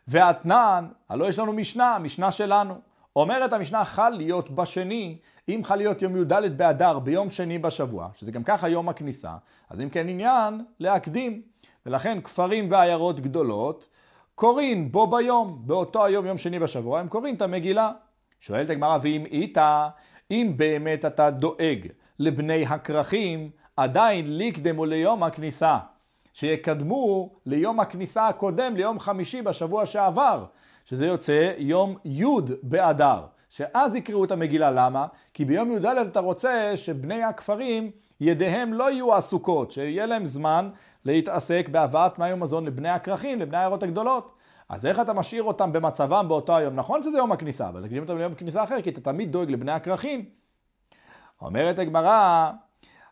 ואתנן, 0.09 0.89
הלא 1.09 1.29
יש 1.29 1.39
לנו 1.39 1.53
משנה, 1.53 1.99
משנה 1.99 2.31
שלנו. 2.31 2.75
אומרת 3.17 3.53
המשנה 3.53 3.85
חל 3.85 4.09
להיות 4.09 4.51
בשני, 4.51 5.19
אם 5.49 5.61
חל 5.65 5.77
להיות 5.77 6.03
יום 6.03 6.17
י"ד 6.17 6.33
באדר 6.57 6.99
ביום 6.99 7.31
שני 7.31 7.59
בשבוע, 7.59 8.09
שזה 8.15 8.33
גם 8.33 8.45
ככה 8.45 8.69
יום 8.69 8.89
הכניסה, 8.89 9.33
אז 9.71 9.81
אם 9.81 9.89
כן 9.89 10.09
עניין 10.09 10.61
להקדים. 10.81 11.43
ולכן 11.87 12.21
כפרים 12.21 12.71
ועיירות 12.71 13.21
גדולות 13.21 13.89
קוראים 14.35 14.93
בו 14.93 15.07
ביום, 15.07 15.63
באותו 15.67 16.05
היום, 16.05 16.27
יום 16.27 16.39
שני 16.39 16.59
בשבוע, 16.59 17.01
הם 17.01 17.09
קוראים 17.09 17.35
את 17.35 17.43
המגילה. 17.43 17.93
שואלת 18.41 18.71
הגמרא, 18.71 18.99
ואם 19.03 19.25
איתה, 19.27 19.89
אם 20.31 20.53
באמת 20.57 21.05
אתה 21.05 21.31
דואג 21.31 21.87
לבני 22.19 22.63
הכרכים, 22.67 23.51
עדיין 23.77 24.37
ליקדמו 24.37 24.85
ליום 24.85 25.23
הכניסה. 25.23 25.79
שיקדמו 26.35 27.33
ליום 27.47 27.81
הכניסה 27.81 28.29
הקודם, 28.29 28.77
ליום 28.77 28.99
חמישי 28.99 29.43
בשבוע 29.43 29.87
שעבר, 29.87 30.45
שזה 30.85 31.07
יוצא 31.07 31.51
יום 31.59 31.97
י' 32.05 32.25
באדר. 32.63 33.21
שאז 33.51 33.97
יקראו 33.97 34.25
את 34.25 34.31
המגילה, 34.31 34.71
למה? 34.71 35.07
כי 35.35 35.45
ביום 35.45 35.73
י"ד 35.73 35.87
אתה 35.87 36.21
רוצה 36.21 36.73
שבני 36.77 37.23
הכפרים, 37.23 37.91
ידיהם 38.21 38.73
לא 38.73 38.91
יהיו 38.91 39.15
עסוקות, 39.15 39.71
שיהיה 39.71 40.07
להם 40.07 40.25
זמן 40.25 40.71
להתעסק 41.05 41.69
בהבאת 41.69 42.19
מים 42.19 42.35
ומזון 42.35 42.65
לבני 42.65 42.89
הכרכים, 42.89 43.41
לבני 43.41 43.57
העיירות 43.57 43.83
הגדולות. 43.83 44.33
אז 44.69 44.87
איך 44.87 45.01
אתה 45.01 45.13
משאיר 45.13 45.43
אותם 45.43 45.73
במצבם 45.73 46.27
באותו 46.29 46.57
היום? 46.57 46.75
נכון 46.75 47.03
שזה 47.03 47.19
יום 47.19 47.33
הכניסה, 47.33 47.69
אבל 47.69 47.83
תקדים 47.83 48.03
אותם 48.03 48.19
ליום 48.19 48.35
כניסה 48.35 48.65
אחר, 48.65 48.83
כי 48.83 48.91
אתה 48.91 49.01
תמיד 49.01 49.33
דואג 49.33 49.51
לבני 49.51 49.73
הכרכים. 49.73 50.25
אומרת 51.41 51.79
הגמרא, 51.79 52.51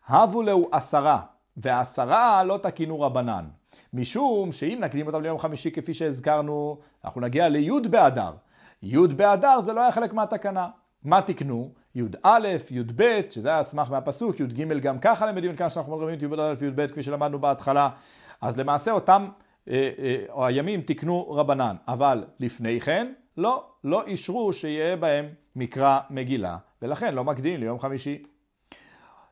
הבו 0.07 0.43
להו 0.43 0.69
עשרה, 0.73 1.21
ועשרה 1.57 2.45
לא 2.45 2.59
תקינו 2.63 3.01
רבנן. 3.01 3.45
משום 3.93 4.53
שאם 4.53 4.79
נקדים 4.81 5.07
אותם 5.07 5.23
ליום 5.23 5.39
חמישי 5.39 5.71
כפי 5.71 5.95
שהזכרנו, 5.95 6.79
אנחנו 7.05 7.21
נגיע 7.21 7.49
לי' 7.49 7.71
באדר. 7.91 8.33
י' 8.83 9.07
באדר 9.17 9.61
זה 9.61 9.73
לא 9.73 9.81
היה 9.81 9.93
חלק 9.93 10.13
מהתקנה. 10.13 10.69
מה 11.05 11.23
תקנו? 11.23 11.71
י"א, 11.95 12.49
י"ב, 12.71 13.21
שזה 13.31 13.49
היה 13.49 13.63
סמך 13.63 13.91
מהפסוק, 13.91 14.41
י"ג 14.41 14.81
גם 14.81 14.99
ככה 14.99 15.27
למדים 15.27 15.57
כאן 15.57 15.71
שאנחנו 15.71 15.93
אומרים 15.93 16.19
את 16.19 16.23
י"א 16.23 16.55
וי"ב 16.59 16.87
כפי 16.87 17.03
שלמדנו 17.03 17.39
בהתחלה. 17.39 17.91
אז 18.41 18.59
למעשה 18.59 18.91
אותם 18.91 19.29
אה, 19.69 19.91
אה, 19.99 20.47
הימים 20.47 20.81
תקנו 20.81 21.31
רבנן, 21.31 21.77
אבל 21.89 22.25
לפני 22.41 22.81
כן 22.81 23.13
לא, 23.37 23.65
לא 23.85 24.07
אישרו 24.07 24.53
שיהיה 24.53 24.97
בהם 24.97 25.27
מקרא 25.57 26.01
מגילה, 26.11 26.57
ולכן 26.83 27.15
לא 27.15 27.25
מקדים 27.25 27.61
ליום 27.61 27.79
חמישי. 27.79 28.23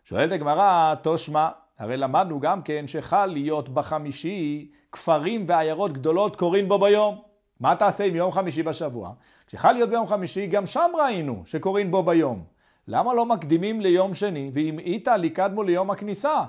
שואלת 0.04 0.32
הגמרא, 0.32 0.94
תושמע, 0.94 1.48
הרי 1.80 1.96
למדנו 1.96 2.40
גם 2.40 2.62
כן 2.62 2.86
שחל 2.86 3.26
להיות 3.26 3.68
בחמישי 3.68 4.70
כפרים 4.92 5.44
ועיירות 5.48 5.92
גדולות 5.92 6.36
קוראים 6.36 6.68
בו 6.68 6.78
ביום. 6.78 7.18
מה 7.60 7.76
תעשה 7.76 8.04
עם 8.04 8.16
יום 8.16 8.32
חמישי 8.32 8.62
בשבוע? 8.62 9.12
כשחל 9.46 9.72
להיות 9.72 9.90
ביום 9.90 10.06
חמישי, 10.06 10.46
גם 10.46 10.66
שם 10.66 10.90
ראינו 10.98 11.42
שקוראים 11.44 11.90
בו 11.90 12.02
ביום. 12.02 12.44
למה 12.88 13.14
לא 13.14 13.26
מקדימים 13.26 13.80
ליום 13.80 14.14
שני, 14.14 14.50
ואם 14.54 14.78
איתה 14.78 15.16
ליקדמו 15.16 15.62
ליום 15.62 15.90
הכניסה? 15.90 16.42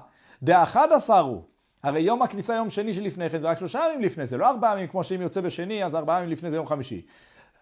דאחד 0.44 0.88
עשר 0.92 1.20
הוא. 1.20 1.42
הרי 1.84 2.00
יום 2.00 2.22
הכניסה 2.22 2.56
יום 2.56 2.70
שני 2.70 2.94
שלפני 2.94 3.30
כן 3.30 3.42
זה 3.42 3.50
רק 3.50 3.58
שלושה 3.58 3.80
ימים 3.90 4.02
לפני 4.02 4.28
זה, 4.28 4.38
לא 4.38 4.50
ארבעה 4.50 4.74
ימים 4.74 4.88
כמו 4.88 5.04
שאם 5.04 5.22
יוצא 5.22 5.42
בשני 5.42 5.86
אז 5.86 5.96
ארבעה 5.96 6.20
ימים 6.20 6.32
לפני 6.32 6.52
זה 6.52 6.56
יום 6.56 6.68
חמישי. 6.68 7.02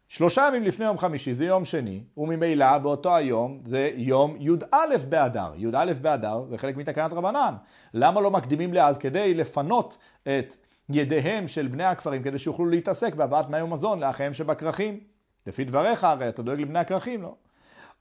שלושה 0.10 0.48
ימים 0.48 0.64
לפני 0.64 0.86
יום 0.86 0.98
חמישי 0.98 1.34
זה 1.34 1.46
יום 1.46 1.66
שני, 1.66 2.04
וממילא 2.18 2.78
באותו 2.78 3.16
היום 3.16 3.62
זה 3.66 3.92
יום 3.96 4.36
י"א 4.40 4.98
באדר. 5.10 5.52
י"א 5.56 5.94
באדר 6.02 6.46
זה 6.50 6.58
חלק 6.58 6.78
מתקנת 6.78 7.14
רבנן. 7.14 7.56
למה 7.94 8.22
לא 8.22 8.32
מקדימים 8.32 8.74
לאז 8.74 8.98
כדי 8.98 9.34
לפנות 9.34 9.98
את 10.24 10.56
ידיהם 10.90 11.48
של 11.48 11.68
בני 11.68 11.84
הכפרים 11.84 12.24
כדי 12.24 12.40
שיוכלו 12.40 12.66
להתעסק 12.66 13.16
בהבאת 13.16 13.50
מים 13.50 13.66
ומזון 13.66 14.00
לאחיהם 14.00 14.34
שבכרכים? 14.34 15.00
לפי 15.48 15.64
דבריך 15.64 16.04
הרי 16.04 16.30
אתה 16.30 16.42
דואג 16.42 16.62
לבני 16.62 16.80
הכרכים, 16.80 17.22
לא? 17.22 17.36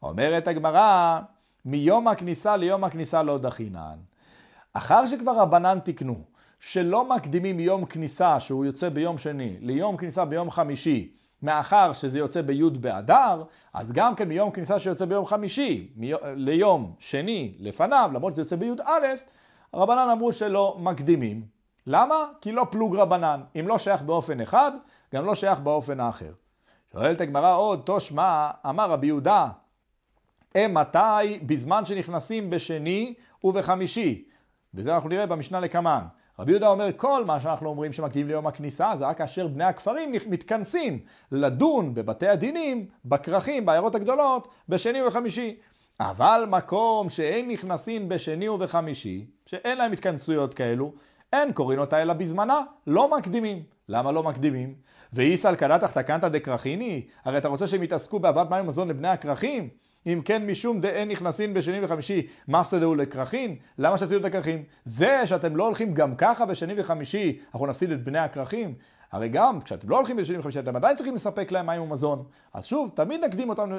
אומרת 0.02 0.48
הגמרא, 0.48 1.20
מיום 1.64 2.08
הכניסה 2.08 2.56
ליום 2.56 2.84
הכניסה 2.84 3.22
לא 3.22 3.38
דחינן. 3.38 3.96
אחר 4.72 5.06
שכבר 5.06 5.38
רבנן 5.38 5.78
תיקנו 5.80 6.24
שלא 6.60 7.08
מקדימים 7.08 7.60
יום 7.60 7.84
כניסה 7.84 8.40
שהוא 8.40 8.64
יוצא 8.64 8.88
ביום 8.88 9.18
שני 9.18 9.56
ליום 9.60 9.96
כניסה 9.96 10.24
ביום 10.24 10.50
חמישי 10.50 11.18
מאחר 11.42 11.92
שזה 11.92 12.18
יוצא 12.18 12.42
בי' 12.42 12.70
באדר, 12.70 13.42
אז 13.72 13.92
גם 13.92 14.14
כן 14.14 14.28
מיום 14.28 14.50
כניסה 14.50 14.78
שיוצא 14.78 15.04
ביום 15.04 15.26
חמישי 15.26 15.88
מי... 15.96 16.12
ליום 16.24 16.94
שני 16.98 17.54
לפניו, 17.58 18.10
למרות 18.14 18.32
שזה 18.32 18.42
יוצא 18.42 18.56
בי"א, 18.56 18.92
רבנן 19.74 20.10
אמרו 20.10 20.32
שלא 20.32 20.76
מקדימים. 20.80 21.42
למה? 21.86 22.26
כי 22.40 22.52
לא 22.52 22.66
פלוג 22.70 22.96
רבנן. 22.96 23.40
אם 23.60 23.68
לא 23.68 23.78
שייך 23.78 24.02
באופן 24.02 24.40
אחד, 24.40 24.72
גם 25.14 25.24
לא 25.24 25.34
שייך 25.34 25.60
באופן 25.60 26.00
האחר. 26.00 26.32
שואלת 26.92 27.20
הגמרא 27.20 27.56
עוד, 27.56 27.82
תושמע, 27.84 28.50
אמר 28.68 28.90
רבי 28.90 29.06
יהודה, 29.06 29.48
מתי 30.58 31.38
בזמן 31.46 31.84
שנכנסים 31.84 32.50
בשני 32.50 33.14
ובחמישי. 33.44 34.24
וזה 34.74 34.94
אנחנו 34.94 35.08
נראה 35.08 35.26
במשנה 35.26 35.60
לקמן. 35.60 36.04
רבי 36.38 36.52
יהודה 36.52 36.68
אומר, 36.68 36.88
כל 36.96 37.24
מה 37.24 37.40
שאנחנו 37.40 37.68
אומרים 37.68 37.92
שמקדימים 37.92 38.28
ליום 38.28 38.46
הכניסה, 38.46 38.92
זה 38.98 39.06
רק 39.06 39.18
כאשר 39.18 39.46
בני 39.46 39.64
הכפרים 39.64 40.12
מתכנסים 40.26 40.98
לדון 41.32 41.94
בבתי 41.94 42.28
הדינים, 42.28 42.86
בכרכים, 43.04 43.66
בעיירות 43.66 43.94
הגדולות, 43.94 44.48
בשני 44.68 45.02
ובחמישי. 45.02 45.56
אבל 46.00 46.44
מקום 46.50 47.10
שאין 47.10 47.50
נכנסים 47.50 48.08
בשני 48.08 48.48
ובחמישי, 48.48 49.26
שאין 49.46 49.78
להם 49.78 49.92
התכנסויות 49.92 50.54
כאלו, 50.54 50.92
אין 51.32 51.52
קוראים 51.52 51.78
אותה 51.78 52.02
אלא 52.02 52.14
בזמנה, 52.14 52.60
לא 52.86 53.16
מקדימים. 53.16 53.62
למה 53.88 54.12
לא 54.12 54.22
מקדימים? 54.22 54.74
ואיסל 55.12 55.54
קדתך 55.54 55.92
תקנת 55.92 56.24
דקרכיני? 56.24 57.06
הרי 57.24 57.38
אתה 57.38 57.48
רוצה 57.48 57.66
שהם 57.66 57.82
יתעסקו 57.82 58.18
בהבאת 58.18 58.50
מים 58.50 58.64
ומזון 58.64 58.88
לבני 58.88 59.08
הכרכים? 59.08 59.68
אם 60.08 60.20
כן 60.24 60.46
משום 60.46 60.80
דאין 60.80 61.08
נכנסין 61.08 61.54
בשני 61.54 61.84
וחמישי, 61.84 62.26
מפסדהו 62.48 62.94
לכרכין? 62.94 63.56
למה 63.78 63.98
שעשינו 63.98 64.20
את 64.20 64.24
הכרכים? 64.24 64.64
זה 64.84 65.26
שאתם 65.26 65.56
לא 65.56 65.64
הולכים 65.64 65.94
גם 65.94 66.16
ככה 66.16 66.46
בשני 66.46 66.72
וחמישי, 66.76 67.38
אנחנו 67.52 67.66
נפסיד 67.66 67.90
את 67.90 68.04
בני 68.04 68.18
הכרכים? 68.18 68.74
הרי 69.12 69.28
גם 69.28 69.60
כשאתם 69.60 69.90
לא 69.90 69.96
הולכים 69.96 70.16
בשני 70.16 70.38
וחמישי, 70.38 70.58
אתם 70.58 70.76
עדיין 70.76 70.96
צריכים 70.96 71.14
לספק 71.14 71.52
להם 71.52 71.66
מים 71.66 71.82
ומזון. 71.82 72.24
אז 72.52 72.64
שוב, 72.64 72.90
תמיד 72.94 73.24
נקדים 73.24 73.48
אותם 73.48 73.72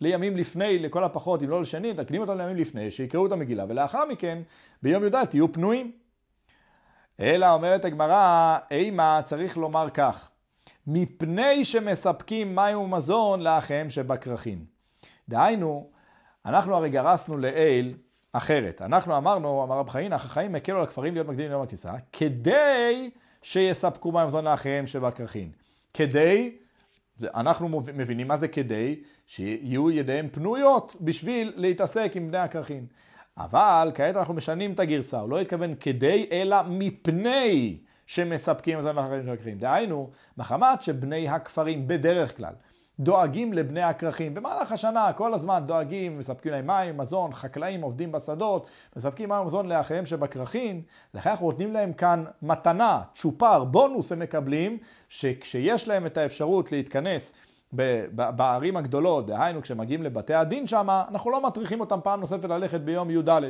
לימים 0.00 0.36
לפני, 0.36 0.78
לכל 0.78 1.04
הפחות, 1.04 1.42
אם 1.42 1.50
לא 1.50 1.60
לשני, 1.60 1.92
נקדים 1.92 2.20
אותם 2.20 2.38
לימים 2.38 2.56
לפני, 2.56 2.90
שיקראו 2.90 3.26
את 3.26 3.32
המגילה, 3.32 3.64
ולאחר 3.68 4.04
מכן, 4.04 4.38
ביום 4.82 5.04
י"ד 5.04 5.24
תהיו 5.24 5.52
פנויים. 5.52 5.92
אלא 7.20 7.52
אומרת 7.52 7.84
הגמרא, 7.84 8.58
אימה 8.70 9.20
צריך 9.24 9.56
לומר 9.56 9.90
כך, 9.90 10.30
מפני 10.86 11.64
שמספקים 11.64 12.54
מים 12.54 12.78
ומזון 12.78 13.40
לאחיהם 13.40 13.90
שבכרכים. 13.90 14.77
דהיינו, 15.28 15.90
אנחנו 16.46 16.76
הרי 16.76 16.90
גרסנו 16.90 17.38
לאל 17.38 17.94
אחרת. 18.32 18.82
אנחנו 18.82 19.16
אמרנו, 19.16 19.64
אמר 19.64 19.78
רב 19.78 19.88
חיים, 19.88 20.12
החכמים 20.12 20.54
הקלו 20.54 20.76
על 20.76 20.82
הכפרים 20.82 21.14
להיות 21.14 21.26
מקדימים 21.26 21.50
ליום 21.50 21.62
הכניסה, 21.62 21.92
כדי 22.12 23.10
שיספקו 23.42 24.12
מים 24.12 24.26
מזון 24.26 24.44
לאחיהם 24.44 24.86
שבכרכים. 24.86 25.52
כדי, 25.94 26.56
אנחנו 27.22 27.68
מבינים 27.94 28.28
מה 28.28 28.36
זה 28.36 28.48
כדי, 28.48 29.00
שיהיו 29.26 29.90
ידיהם 29.90 30.28
פנויות 30.28 30.96
בשביל 31.00 31.52
להתעסק 31.56 32.12
עם 32.14 32.28
בני 32.28 32.38
הכרכים. 32.38 32.86
אבל 33.36 33.90
כעת 33.94 34.16
אנחנו 34.16 34.34
משנים 34.34 34.72
את 34.72 34.80
הגרסה, 34.80 35.20
הוא 35.20 35.30
לא 35.30 35.40
התכוון 35.40 35.74
כדי, 35.80 36.28
אלא 36.32 36.56
מפני 36.68 37.78
שמספקים 38.06 38.78
מזון 38.78 38.96
לאחרים 38.96 39.22
של 39.22 39.30
הכרכים. 39.30 39.58
דהיינו, 39.58 40.10
מחמת 40.36 40.82
שבני 40.82 41.28
הכפרים 41.28 41.88
בדרך 41.88 42.36
כלל 42.36 42.52
דואגים 43.00 43.52
לבני 43.52 43.82
הכרכים. 43.82 44.34
במהלך 44.34 44.72
השנה 44.72 45.12
כל 45.12 45.34
הזמן 45.34 45.62
דואגים, 45.66 46.18
מספקים 46.18 46.52
להם 46.52 46.66
מים, 46.66 46.96
מזון, 46.96 47.32
חקלאים 47.32 47.82
עובדים 47.82 48.12
בשדות, 48.12 48.66
מספקים 48.96 49.28
מים 49.28 49.40
ומזון 49.40 49.68
לאחיהם 49.68 50.06
שבכרכים. 50.06 50.82
לכן 51.14 51.30
אנחנו 51.30 51.46
נותנים 51.50 51.72
להם 51.72 51.92
כאן 51.92 52.24
מתנה, 52.42 53.00
צ'ופר, 53.14 53.64
בונוס 53.64 54.12
הם 54.12 54.18
מקבלים, 54.18 54.78
שכשיש 55.08 55.88
להם 55.88 56.06
את 56.06 56.16
האפשרות 56.16 56.72
להתכנס 56.72 57.34
בערים 58.12 58.76
הגדולות, 58.76 59.26
דהיינו 59.26 59.62
כשמגיעים 59.62 60.02
לבתי 60.02 60.34
הדין 60.34 60.66
שם, 60.66 60.88
אנחנו 61.10 61.30
לא 61.30 61.42
מטריחים 61.46 61.80
אותם 61.80 61.98
פעם 62.02 62.20
נוספת 62.20 62.48
ללכת 62.48 62.80
ביום 62.80 63.10
י"ד, 63.10 63.40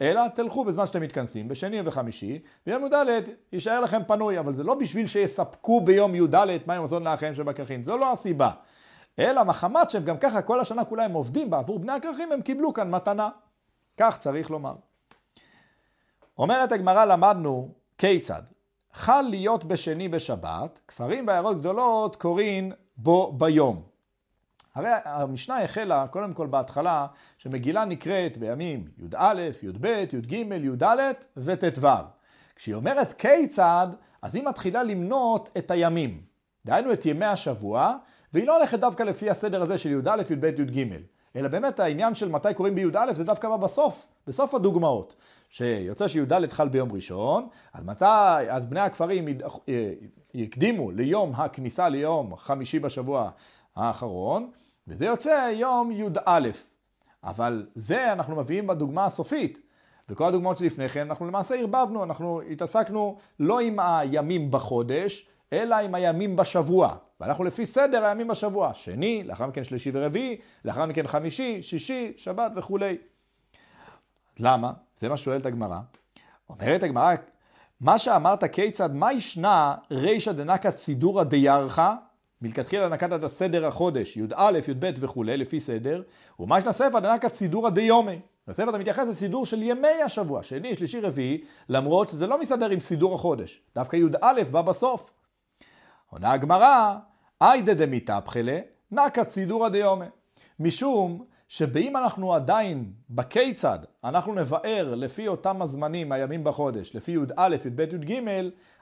אלא 0.00 0.28
תלכו 0.34 0.64
בזמן 0.64 0.86
שאתם 0.86 1.02
מתכנסים, 1.02 1.48
בשני 1.48 1.80
וחמישי, 1.84 2.38
ויום 2.66 2.84
י"ד 2.84 2.94
יישאר 3.52 3.80
לכם 3.80 4.02
פנוי, 4.06 4.38
אבל 4.38 4.52
זה 4.52 4.64
לא 4.64 4.74
בשביל 4.74 5.06
שיספקו 5.06 5.80
ביום 5.80 6.14
י"ד 6.14 6.36
מים 6.66 6.82
מזון 6.82 7.04
לאחיהם 7.04 7.34
שבכרכים, 7.34 7.84
זו 7.84 7.96
לא 7.96 8.12
הסיבה. 8.12 8.50
אלא 9.18 9.44
מחמת 9.44 9.90
שהם 9.90 10.04
גם 10.04 10.18
ככה 10.18 10.42
כל 10.42 10.60
השנה 10.60 10.84
כולה 10.84 11.04
הם 11.04 11.12
עובדים 11.12 11.50
בעבור 11.50 11.78
בני 11.78 11.92
הכרכים, 11.92 12.32
הם 12.32 12.42
קיבלו 12.42 12.72
כאן 12.72 12.90
מתנה. 12.90 13.28
כך 13.96 14.18
צריך 14.18 14.50
לומר. 14.50 14.74
אומרת 16.38 16.72
הגמרא, 16.72 17.04
למדנו 17.04 17.68
כיצד? 17.98 18.42
חל 18.92 19.20
להיות 19.20 19.64
בשני 19.64 20.08
בשבת, 20.08 20.80
כפרים 20.88 21.26
בעיירות 21.26 21.58
גדולות 21.58 22.16
קוראים 22.16 22.72
בו 22.96 23.32
ביום. 23.32 23.82
הרי 24.74 24.88
המשנה 25.04 25.62
החלה 25.62 26.06
קודם 26.06 26.34
כל 26.34 26.46
בהתחלה 26.46 27.06
שמגילה 27.38 27.84
נקראת 27.84 28.36
בימים 28.36 28.88
י"א, 28.98 29.34
י"ב, 29.62 29.86
י"ג, 30.12 30.32
י"ד 30.32 30.84
וט"ו. 31.36 31.88
כשהיא 32.56 32.74
אומרת 32.74 33.12
כיצד, 33.12 33.86
אז 34.22 34.34
היא 34.34 34.44
מתחילה 34.44 34.82
למנות 34.82 35.48
את 35.58 35.70
הימים. 35.70 36.22
דהיינו 36.66 36.92
את 36.92 37.06
ימי 37.06 37.26
השבוע, 37.26 37.96
והיא 38.34 38.46
לא 38.46 38.56
הולכת 38.56 38.78
דווקא 38.78 39.02
לפי 39.02 39.30
הסדר 39.30 39.62
הזה 39.62 39.78
של 39.78 39.90
י"א, 39.90 40.22
י"ב, 40.30 40.44
י"ג. 40.44 40.96
אלא 41.36 41.48
באמת 41.48 41.80
העניין 41.80 42.14
של 42.14 42.28
מתי 42.28 42.54
קוראים 42.54 42.74
בי"א 42.74 43.12
זה 43.12 43.24
דווקא 43.24 43.48
בא 43.48 43.56
בסוף, 43.56 44.08
בסוף 44.26 44.54
הדוגמאות. 44.54 45.16
שיוצא 45.48 46.08
שי"ד 46.08 46.46
חל 46.46 46.68
ביום 46.68 46.92
ראשון, 46.92 47.48
אז 47.72 47.84
מתי, 47.84 48.04
אז 48.50 48.66
בני 48.66 48.80
הכפרים 48.80 49.28
אה, 49.68 49.92
יקדימו 50.34 50.90
ליום 50.90 51.32
הכניסה 51.34 51.88
ליום 51.88 52.36
חמישי 52.36 52.78
בשבוע 52.78 53.30
האחרון, 53.76 54.50
וזה 54.88 55.06
יוצא 55.06 55.50
יום 55.54 55.92
י"א. 55.92 56.48
אבל 57.24 57.66
זה 57.74 58.12
אנחנו 58.12 58.36
מביאים 58.36 58.66
בדוגמה 58.66 59.04
הסופית. 59.04 59.60
וכל 60.08 60.24
הדוגמאות 60.24 60.58
שלפני 60.58 60.88
כן, 60.88 61.00
אנחנו 61.00 61.26
למעשה 61.26 61.54
ערבבנו, 61.54 62.04
אנחנו 62.04 62.40
התעסקנו 62.50 63.16
לא 63.40 63.60
עם 63.60 63.80
הימים 63.80 64.50
בחודש, 64.50 65.28
אלא 65.52 65.74
עם 65.74 65.94
הימים 65.94 66.36
בשבוע. 66.36 66.96
ואנחנו 67.20 67.44
לפי 67.44 67.66
סדר 67.66 68.04
הימים 68.04 68.28
בשבוע, 68.28 68.74
שני, 68.74 69.22
לאחר 69.24 69.46
מכן 69.46 69.64
שלישי 69.64 69.90
ורביעי, 69.94 70.36
לאחר 70.64 70.86
מכן 70.86 71.06
חמישי, 71.06 71.62
שישי, 71.62 72.12
שבת 72.16 72.52
וכולי. 72.56 72.96
למה? 74.40 74.72
זה 74.96 75.08
מה 75.08 75.16
שואלת 75.16 75.46
הגמרא. 75.46 75.78
אומרת 76.50 76.82
הגמרא, 76.82 77.14
מה 77.80 77.98
שאמרת 77.98 78.44
כיצד, 78.44 78.94
מה 78.94 79.12
ישנה 79.12 79.74
רישא 79.90 80.32
דנקא 80.32 80.70
צידורא 80.70 81.24
דיירחא, 81.24 81.94
מלכתחילה 82.42 82.88
נקטת 82.88 83.22
הסדר 83.22 83.66
החודש, 83.66 84.16
י"א, 84.16 84.58
י"ב 84.68 84.90
וכולי, 85.00 85.36
לפי 85.36 85.60
סדר, 85.60 86.02
ומה 86.40 86.58
ישנה 86.58 86.72
ספר 86.72 87.00
דנקא 87.00 87.28
צידורא 87.28 87.70
דיומי. 87.70 88.20
בספר 88.48 88.70
אתה 88.70 88.78
מתייחס 88.78 89.08
לסידור 89.08 89.46
של 89.46 89.62
ימי 89.62 90.02
השבוע, 90.04 90.42
שני, 90.42 90.74
שלישי, 90.74 91.00
רביעי, 91.00 91.44
למרות 91.68 92.08
שזה 92.08 92.26
לא 92.26 92.40
מסתדר 92.40 92.70
עם 92.70 92.80
סידור 92.80 93.14
החודש. 93.14 93.62
דווקא 93.74 93.96
י"א 93.96 94.42
בא 94.50 94.62
בסוף. 94.62 95.12
עונה 96.12 96.32
הגמרא, 96.32 96.94
איידה 97.40 97.74
דמיתפחלה, 97.74 98.58
נקא 98.90 99.24
צידורא 99.24 99.68
דיומי. 99.68 100.06
משום 100.60 101.24
שבאם 101.48 101.96
אנחנו 101.96 102.34
עדיין 102.34 102.92
בכיצד, 103.10 103.78
אנחנו 104.04 104.34
נבאר 104.34 104.94
לפי 104.94 105.28
אותם 105.28 105.62
הזמנים, 105.62 106.12
הימים 106.12 106.44
בחודש, 106.44 106.94
לפי 106.94 107.12
י"א, 107.12 107.56
י"ב, 107.66 107.80
י"ג, 107.80 108.22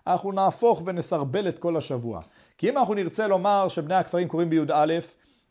אנחנו 0.06 0.32
נהפוך 0.32 0.82
ונסרבל 0.86 1.48
את 1.48 1.58
כל 1.58 1.76
השבוע. 1.76 2.20
כי 2.58 2.68
אם 2.68 2.78
אנחנו 2.78 2.94
נרצה 2.94 3.26
לומר 3.26 3.68
שבני 3.68 3.94
הכפרים 3.94 4.28
קוראים 4.28 4.50
בי"א, 4.50 4.98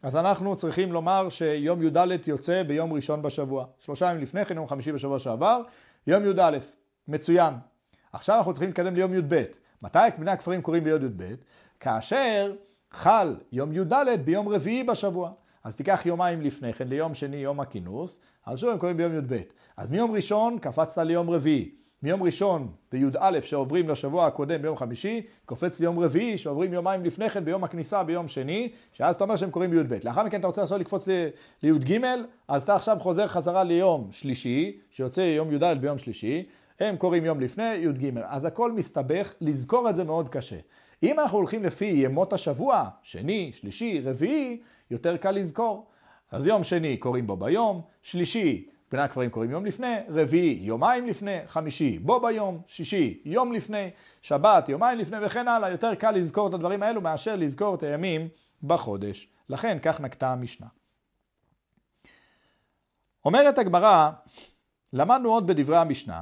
אז 0.04 0.16
אנחנו 0.16 0.56
צריכים 0.56 0.92
לומר 0.92 1.30
שיום 1.30 1.84
י"ד 1.84 2.28
יוצא 2.28 2.64
ביום 2.64 2.94
ראשון 2.94 3.22
בשבוע. 3.22 3.66
שלושה 3.80 4.10
ימים 4.10 4.22
לפני 4.22 4.46
כן, 4.46 4.56
יום 4.56 4.68
חמישי 4.68 4.92
בשבוע 4.92 5.20
שעבר, 5.20 5.62
יום 6.08 6.26
י"א. 6.26 6.58
מצוין. 7.08 7.54
עכשיו 8.14 8.38
אנחנו 8.38 8.54
צריכים 8.54 8.70
להתקדם 8.70 8.96
ליום 8.96 9.14
י"ב. 9.14 9.44
מתי 9.82 10.00
בני 10.20 10.32
הכפרים 10.32 10.62
קוראים 10.62 10.84
ביום 10.84 11.06
י"ב? 11.06 11.24
כאשר 11.80 12.54
חל 12.92 13.36
יום 13.52 13.74
י"ד 13.74 13.94
ביום 14.26 14.50
רביעי 14.50 14.84
בשבוע. 14.84 15.32
אז 15.64 15.76
תיקח 15.76 16.06
יומיים 16.06 16.42
לפני 16.42 16.74
כן, 16.74 16.88
ליום 16.88 17.14
שני, 17.14 17.38
יום 17.38 17.60
הכינוס, 17.60 18.20
אז 18.46 18.60
שוב 18.60 18.70
הם 18.70 18.78
קוראים 18.78 18.98
ביום 18.98 19.18
י"ב. 19.18 19.38
אז 19.78 19.90
מיום 19.90 20.12
ראשון 20.12 20.60
קפצת 20.60 21.02
ליום 21.02 21.30
רביעי. 21.30 21.72
מיום 22.04 22.24
ראשון 22.24 22.72
בי"א 22.92 23.42
שעוברים 23.42 23.90
לשבוע 23.90 24.26
הקודם 24.26 24.62
ביום 24.62 24.78
חמישי, 24.78 25.22
קופץ 25.46 25.80
ליום 25.80 26.00
רביעי 26.00 26.38
שעוברים 26.38 26.74
יומיים 26.74 27.06
לפני 27.06 27.30
כן 27.30 27.46
ביום 27.46 27.64
הכניסה 27.64 28.04
ביום 28.04 28.28
שני, 28.28 28.72
שאז 28.94 29.16
אתה 29.16 29.24
אומר 29.24 29.36
שהם 29.36 29.52
קוראים 29.52 29.72
בי"ב. 29.72 29.94
לאחר 30.04 30.24
מכן 30.24 30.40
אתה 30.40 30.48
רוצה 30.48 30.64
עכשיו 30.64 30.78
לקפוץ 30.78 31.08
לי"ג, 31.64 32.00
אז 32.48 32.64
אתה 32.64 32.76
עכשיו 32.76 32.98
חוזר 33.00 33.28
חזרה 33.28 33.64
ליום 33.64 34.08
שלישי, 34.12 34.78
שיוצא 34.92 35.22
יום 35.22 35.54
י"ד 35.54 35.78
ביום 35.82 35.98
שלישי, 35.98 36.46
הם 36.80 36.98
קוראים 36.98 37.26
יום 37.26 37.40
לפני 37.40 37.74
י"ג. 37.74 38.18
אז 38.24 38.46
הכל 38.46 38.72
מסתבך, 38.72 39.34
לזכור 39.42 39.90
את 39.90 39.96
זה 39.96 40.04
מאוד 40.04 40.30
קשה. 40.30 40.58
אם 41.04 41.20
אנחנו 41.20 41.38
הולכים 41.38 41.64
לפי 41.64 41.86
ימות 41.86 42.34
השבוע, 42.34 42.90
שני, 43.04 43.52
שלישי, 43.54 44.02
רביעי, 44.04 44.62
יותר 44.92 45.18
קל 45.18 45.32
לזכור. 45.32 45.88
אז 46.32 46.48
יום 46.48 46.64
שני 46.64 46.98
קוראים 46.98 47.28
בו 47.28 47.38
ביום, 47.38 47.82
שלישי 48.02 48.68
בני 48.92 49.02
הכפרים 49.02 49.30
קוראים 49.30 49.52
יום 49.52 49.66
לפני, 49.66 49.96
רביעי 50.10 50.60
יומיים 50.62 51.08
לפני, 51.08 51.38
חמישי 51.48 52.00
בו 52.00 52.20
ביום, 52.20 52.62
שישי 52.68 53.22
יום 53.26 53.54
לפני, 53.54 53.90
שבת 54.22 54.70
יומיים 54.70 55.00
לפני 55.00 55.18
וכן 55.26 55.48
הלאה. 55.48 55.70
יותר 55.70 55.96
קל 55.96 56.12
לזכור 56.12 56.48
את 56.48 56.54
הדברים 56.54 56.84
האלו 56.84 57.02
מאשר 57.02 57.36
לזכור 57.36 57.76
את 57.76 57.84
הימים 57.84 58.28
בחודש. 58.64 59.28
לכן 59.50 59.78
כך 59.82 60.02
נקטה 60.02 60.32
המשנה. 60.32 60.68
אומרת 63.26 63.58
הגמרא, 63.58 64.10
למדנו 64.94 65.30
עוד 65.30 65.48
בדברי 65.48 65.78
המשנה, 65.78 66.22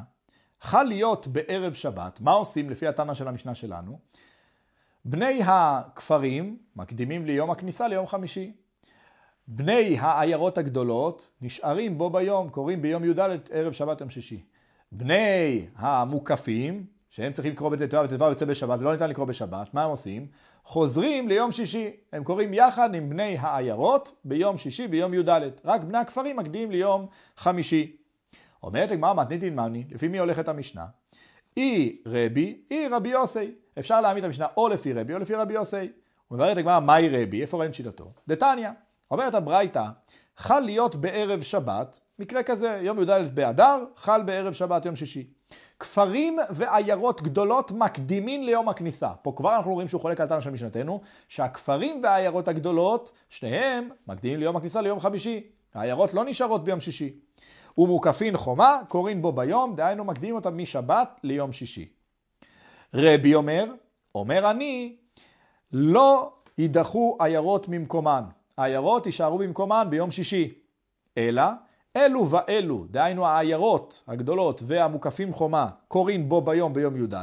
חל 0.62 0.84
להיות 0.84 1.28
בערב 1.28 1.74
שבת, 1.74 2.22
מה 2.22 2.32
עושים 2.32 2.70
לפי 2.70 2.88
התנא 2.88 3.14
של 3.14 3.28
המשנה 3.28 3.56
שלנו? 3.56 4.00
בני 5.10 5.40
הכפרים 5.44 6.58
מקדימים 6.76 7.26
ליום 7.26 7.52
הכניסה 7.52 7.88
ליום 7.88 8.08
חמישי. 8.08 8.52
בני 9.48 9.98
העיירות 10.00 10.58
הגדולות 10.58 11.30
נשארים 11.42 11.98
בו 11.98 12.10
ביום, 12.10 12.50
קוראים 12.50 12.82
ביום 12.82 13.04
י"ד 13.04 13.20
ערב 13.52 13.72
שבת 13.72 14.02
יום 14.02 14.10
שישי. 14.10 14.44
בני 14.92 15.68
המוקפים, 15.76 16.86
שהם 17.10 17.32
צריכים 17.32 17.54
לקרוא 17.54 17.70
בט"ו 17.70 17.98
וט"ו 18.10 18.26
יוצא 18.26 18.46
בשבת 18.46 18.80
ולא 18.80 18.92
ניתן 18.92 19.10
לקרוא 19.10 19.26
בשבת, 19.26 19.74
מה 19.74 19.84
הם 19.84 19.90
עושים? 19.90 20.28
חוזרים 20.64 21.28
ליום 21.28 21.52
שישי. 21.52 21.92
הם 22.14 22.24
קוראים 22.24 22.54
יחד 22.54 22.96
עם 22.96 23.10
בני 23.10 23.38
העיירות 23.40 24.16
ביום 24.26 24.58
שישי 24.58 24.88
ביום 24.88 25.14
י"ד. 25.14 25.30
רק 25.66 25.84
בני 25.84 25.98
הכפרים 25.98 26.38
מקדימים 26.38 26.72
ליום 26.72 27.08
חמישי. 27.38 27.96
אומרת 28.64 28.92
הגמרא 28.92 29.14
מתניתין 29.14 29.56
מאני, 29.56 29.84
לפי 29.92 30.08
מי 30.08 30.20
הולכת 30.20 30.48
המשנה? 30.48 30.86
אי 31.58 31.98
רבי, 32.06 32.62
אי 32.72 32.88
רבי 32.88 33.10
יוסי. 33.10 33.52
אפשר 33.80 34.02
להעמיד 34.02 34.24
את 34.24 34.28
המשנה 34.28 34.48
או 34.58 34.68
לפי 34.68 34.94
רבי 34.94 35.14
או 35.14 35.20
לפי 35.20 35.36
רבי 35.36 35.54
יוסי. 35.54 35.90
את 36.34 36.58
הגמרא, 36.58 36.80
מהי 36.80 37.10
רבי? 37.10 37.42
איפה 37.42 37.58
רואים 37.58 37.74
שיטתו? 37.74 38.12
דתניא. 38.28 38.70
אומרת 39.12 39.34
הברייתא, 39.34 39.86
חל 40.38 40.60
להיות 40.60 40.96
בערב 40.96 41.42
שבת, 41.42 42.00
מקרה 42.20 42.44
כזה, 42.44 42.80
יום 42.82 43.00
י"ד 43.00 43.10
באדר, 43.34 43.84
חל 43.96 44.22
בערב 44.22 44.54
שבת, 44.54 44.86
יום 44.86 44.96
שישי. 44.96 45.28
כפרים 45.80 46.40
ועיירות 46.50 47.22
גדולות 47.22 47.72
מקדימים 47.72 48.44
ליום 48.44 48.70
הכניסה. 48.70 49.10
פה 49.22 49.34
כבר 49.36 49.56
אנחנו 49.56 49.74
רואים 49.74 49.90
שהוא 49.90 50.02
חולק 50.02 50.22
על 50.22 50.28
טענה 50.28 50.42
של 50.42 50.50
משנתנו, 50.50 51.02
שהכפרים 51.28 52.02
והעיירות 52.04 52.48
הגדולות, 52.48 53.12
שניהם 53.30 53.90
מקדימים 54.08 54.40
ליום 54.40 54.56
הכניסה 54.56 54.82
ליום 54.82 55.00
חמישי. 55.00 55.44
העיירות 55.74 56.14
לא 56.14 56.26
נשארות 56.26 56.64
ביום 56.64 56.80
שישי. 56.80 57.20
ומוקפין 57.78 58.38
חומה, 58.38 58.80
קוראים 58.88 59.22
בו 59.22 59.32
ביום, 59.32 59.76
דהיינו 59.76 60.04
מקדימים 60.04 60.36
אותם 60.36 60.58
משבת 60.58 61.20
ליום 61.24 61.52
שישי. 61.52 61.97
רבי 62.94 63.36
אומר, 63.36 63.66
אומר 64.16 64.52
אני, 64.52 64.96
לא 65.72 66.34
יידחו 66.58 67.18
עיירות 67.20 67.70
ממקומן. 67.70 68.24
העיירות 68.58 69.06
יישארו 69.06 69.38
במקומן 69.38 69.88
ביום 69.90 70.12
שישי. 70.12 70.54
אלא, 71.18 71.44
אלו 71.96 72.30
ואלו, 72.30 72.86
דהיינו 72.92 73.26
העיירות 73.26 74.04
הגדולות 74.08 74.62
והמוקפים 74.66 75.34
חומה, 75.34 75.68
קוראים 75.88 76.30
בו 76.30 76.42
ביום 76.42 76.74
ביום 76.74 77.04
י"ד, 77.04 77.16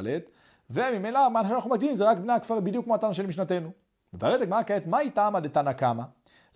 וממילא 0.70 1.28
מה 1.28 1.48
שאנחנו 1.48 1.70
מקדימים 1.70 1.96
זה 1.96 2.04
רק 2.04 2.18
בני 2.18 2.32
הכפר 2.32 2.60
בדיוק 2.60 2.84
כמו 2.84 2.94
התנא 2.94 3.12
של 3.12 3.26
משנתנו. 3.26 3.70
מבררת 4.12 4.42
הגמרא 4.42 4.62
כעת, 4.66 4.86
מהי 4.86 5.10
טעמא 5.10 5.40
דתנא 5.40 5.72
קמא? 5.72 6.02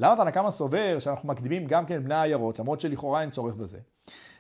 למה 0.01 0.17
תנא 0.17 0.31
קמא 0.31 0.51
סובר 0.51 0.99
שאנחנו 0.99 1.29
מקדימים 1.29 1.67
גם 1.67 1.87
כן 1.87 2.05
בני 2.05 2.15
העיירות, 2.15 2.59
למרות 2.59 2.81
שלכאורה 2.81 3.21
אין 3.21 3.31
צורך 3.31 3.55
בזה? 3.55 3.79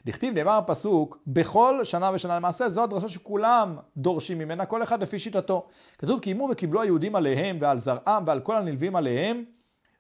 דכתיב 0.07 0.35
נאמר 0.35 0.53
הפסוק, 0.53 1.19
בכל 1.27 1.81
שנה 1.85 2.11
ושנה 2.15 2.37
למעשה, 2.37 2.69
זו 2.69 2.83
הדרשה 2.83 3.09
שכולם 3.09 3.77
דורשים 3.97 4.39
ממנה, 4.39 4.67
כל 4.67 4.83
אחד 4.83 5.03
לפי 5.03 5.19
שיטתו. 5.19 5.67
כתוב, 5.99 6.21
קיימו 6.21 6.49
וקיבלו 6.51 6.83
היהודים 6.83 7.17
עליהם 7.17 7.59
ועל 7.61 7.79
זרעם 7.79 8.25
ועל 8.27 8.41
כל 8.41 8.57
הנלווים 8.57 8.97
עליהם, 8.97 9.45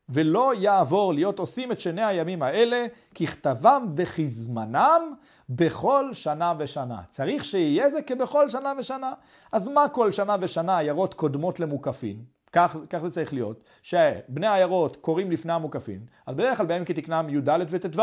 ולא 0.08 0.52
יעבור 0.54 1.14
להיות 1.14 1.38
עושים 1.38 1.72
את 1.72 1.80
שני 1.80 2.04
הימים 2.04 2.42
האלה, 2.42 2.86
ככתבם 3.14 3.86
וכזמנם, 3.96 5.14
בכל 5.48 6.10
שנה 6.12 6.54
ושנה. 6.58 7.02
צריך 7.10 7.44
שיהיה 7.44 7.90
זה 7.90 8.02
כבכל 8.02 8.50
שנה 8.50 8.72
ושנה. 8.78 9.12
אז 9.52 9.68
מה 9.68 9.88
כל 9.88 10.12
שנה 10.12 10.36
ושנה 10.40 10.78
עיירות 10.78 11.14
קודמות 11.14 11.60
למוקפין? 11.60 12.37
כך, 12.58 12.76
כך 12.90 12.98
זה 12.98 13.10
צריך 13.10 13.32
להיות, 13.32 13.60
שבני 13.82 14.46
העיירות 14.46 14.96
קוראים 14.96 15.30
לפני 15.30 15.52
המוקפין, 15.52 16.00
אז 16.26 16.34
בדרך 16.34 16.58
כלל 16.58 16.66
בימים 16.66 16.84
כתקנם 16.84 17.28
י"ד 17.28 17.48
וט"ו. 17.68 18.02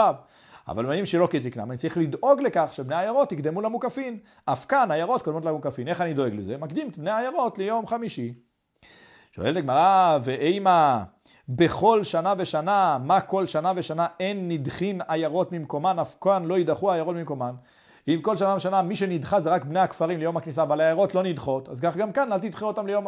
אבל 0.67 0.85
בימים 0.85 1.05
שלא 1.05 1.27
כתקנם, 1.31 1.71
אני 1.71 1.77
צריך 1.77 1.97
לדאוג 1.97 2.41
לכך 2.41 2.69
שבני 2.71 2.95
העיירות 2.95 3.31
יקדמו 3.31 3.61
למוקפין. 3.61 4.19
אף 4.45 4.65
כאן 4.65 4.91
עיירות 4.91 5.21
קודמות 5.21 5.45
למוקפין. 5.45 5.87
איך 5.87 6.01
אני 6.01 6.13
דואג 6.13 6.33
לזה? 6.33 6.57
מקדים 6.57 6.89
את 6.89 6.97
בני 6.97 7.11
העיירות 7.11 7.57
ליום 7.57 7.85
חמישי. 7.85 8.33
שואלת 9.31 9.57
הגמרא, 9.57 10.17
ואימה 10.23 11.03
בכל 11.49 12.03
שנה 12.03 12.33
ושנה, 12.37 12.97
מה 13.03 13.21
כל 13.21 13.45
שנה 13.45 13.73
ושנה 13.75 14.07
אין 14.19 14.47
נדחין 14.47 15.01
עיירות 15.07 15.51
ממקומן, 15.51 15.99
אף 15.99 16.15
כאן 16.21 16.45
לא 16.45 16.57
יידחו 16.57 16.91
עיירות 16.91 17.15
ממקומן. 17.15 17.55
אם 18.07 18.19
כל 18.21 18.37
שנה 18.37 18.55
ושנה 18.55 18.81
מי 18.81 18.95
שנדחה 18.95 19.39
זה 19.39 19.49
רק 19.49 19.65
בני 19.65 19.79
הכפרים 19.79 20.19
ליום 20.19 20.37
הכניסה, 20.37 20.63
אבל 20.63 20.81
העיירות 20.81 21.15
לא 21.15 21.23
נדחות, 21.23 21.69
אז 21.69 21.79
כך 21.79 21.97
גם 21.97 22.11
כאן 22.11 22.33
אל 22.33 22.39
תדחה 22.39 22.65
אותם 22.65 22.87
ליום, 22.87 23.07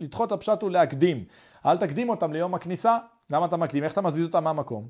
לדחות 0.00 0.32
הפשט 0.32 0.62
הוא 0.62 0.70
להקדים. 0.70 1.24
אל 1.66 1.76
תקדים 1.76 2.08
אותם 2.08 2.32
ליום 2.32 2.54
הכניסה, 2.54 2.98
למה 3.32 3.46
אתה 3.46 3.56
מקדים? 3.56 3.84
איך 3.84 3.92
אתה 3.92 4.00
מזיז 4.00 4.26
אותם 4.26 4.44
מהמקום? 4.44 4.88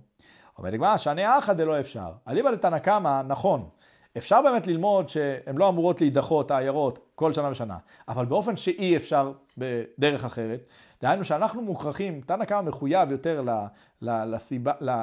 אומרת 0.58 0.72
לגמרי, 0.72 0.98
שאני 0.98 1.38
אחא 1.38 1.52
דלא 1.52 1.80
אפשר. 1.80 2.12
אליבא 2.28 2.50
דתנא 2.50 2.78
קמא, 2.78 3.22
נכון. 3.22 3.68
אפשר 4.18 4.42
באמת 4.42 4.66
ללמוד 4.66 5.08
שהן 5.08 5.56
לא 5.56 5.68
אמורות 5.68 6.00
להידחות, 6.00 6.50
העיירות, 6.50 6.98
כל 7.14 7.32
שנה 7.32 7.50
ושנה, 7.50 7.76
אבל 8.08 8.24
באופן 8.24 8.56
שאי 8.56 8.96
אפשר 8.96 9.32
בדרך 9.58 10.24
אחרת, 10.24 10.66
דהיינו 11.04 11.24
שאנחנו 11.24 11.62
מוכרחים, 11.62 12.20
תנא 12.26 12.44
קמא 12.44 12.60
מחויב 12.60 13.10
יותר 13.10 13.44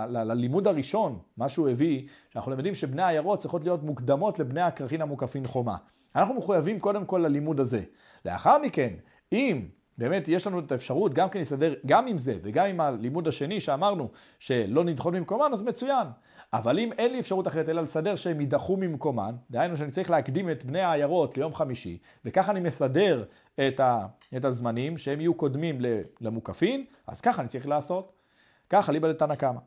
ללימוד 0.07 0.67
הראשון, 0.67 1.19
מה 1.37 1.49
שהוא 1.49 1.69
הביא, 1.69 2.07
שאנחנו 2.29 2.51
למדים 2.51 2.75
שבני 2.75 3.01
העיירות 3.01 3.39
צריכות 3.39 3.63
להיות 3.63 3.83
מוקדמות 3.83 4.39
לבני 4.39 4.61
הכרכין 4.61 5.01
המוקפין 5.01 5.47
חומה. 5.47 5.75
אנחנו 6.15 6.33
מחויבים 6.33 6.79
קודם 6.79 7.05
כל 7.05 7.17
ללימוד 7.17 7.59
הזה. 7.59 7.81
לאחר 8.25 8.57
מכן, 8.57 8.93
אם 9.31 9.65
באמת 9.97 10.27
יש 10.27 10.47
לנו 10.47 10.59
את 10.59 10.71
האפשרות 10.71 11.13
גם 11.13 11.29
כן 11.29 11.39
להסתדר 11.39 11.73
גם 11.85 12.07
עם 12.07 12.17
זה 12.17 12.37
וגם 12.43 12.65
עם 12.65 12.79
הלימוד 12.79 13.27
השני 13.27 13.59
שאמרנו 13.59 14.09
שלא 14.39 14.83
נדחות 14.83 15.13
ממקומן, 15.13 15.49
אז 15.53 15.63
מצוין. 15.63 16.07
אבל 16.53 16.79
אם 16.79 16.91
אין 16.97 17.11
לי 17.11 17.19
אפשרות 17.19 17.47
אחרת 17.47 17.69
אלא 17.69 17.81
לסדר 17.81 18.15
שהם 18.15 18.41
יידחו 18.41 18.77
ממקומן, 18.77 19.35
דהיינו 19.51 19.77
שאני 19.77 19.91
צריך 19.91 20.09
להקדים 20.09 20.49
את 20.49 20.63
בני 20.63 20.81
העיירות 20.81 21.37
ליום 21.37 21.53
חמישי, 21.53 21.97
וככה 22.25 22.51
אני 22.51 22.59
מסדר 22.59 23.23
את, 23.59 23.79
ה, 23.79 24.05
את 24.37 24.45
הזמנים 24.45 24.97
שהם 24.97 25.21
יהיו 25.21 25.33
קודמים 25.33 25.77
למוקפין, 26.21 26.85
אז 27.07 27.21
ככה 27.21 27.41
אני 27.41 27.49
צריך 27.49 27.67
לעשות. 27.67 28.13
ככה 28.69 28.91
ליבא 28.91 29.07
לתנא 29.07 29.35
קמא. 29.35 29.59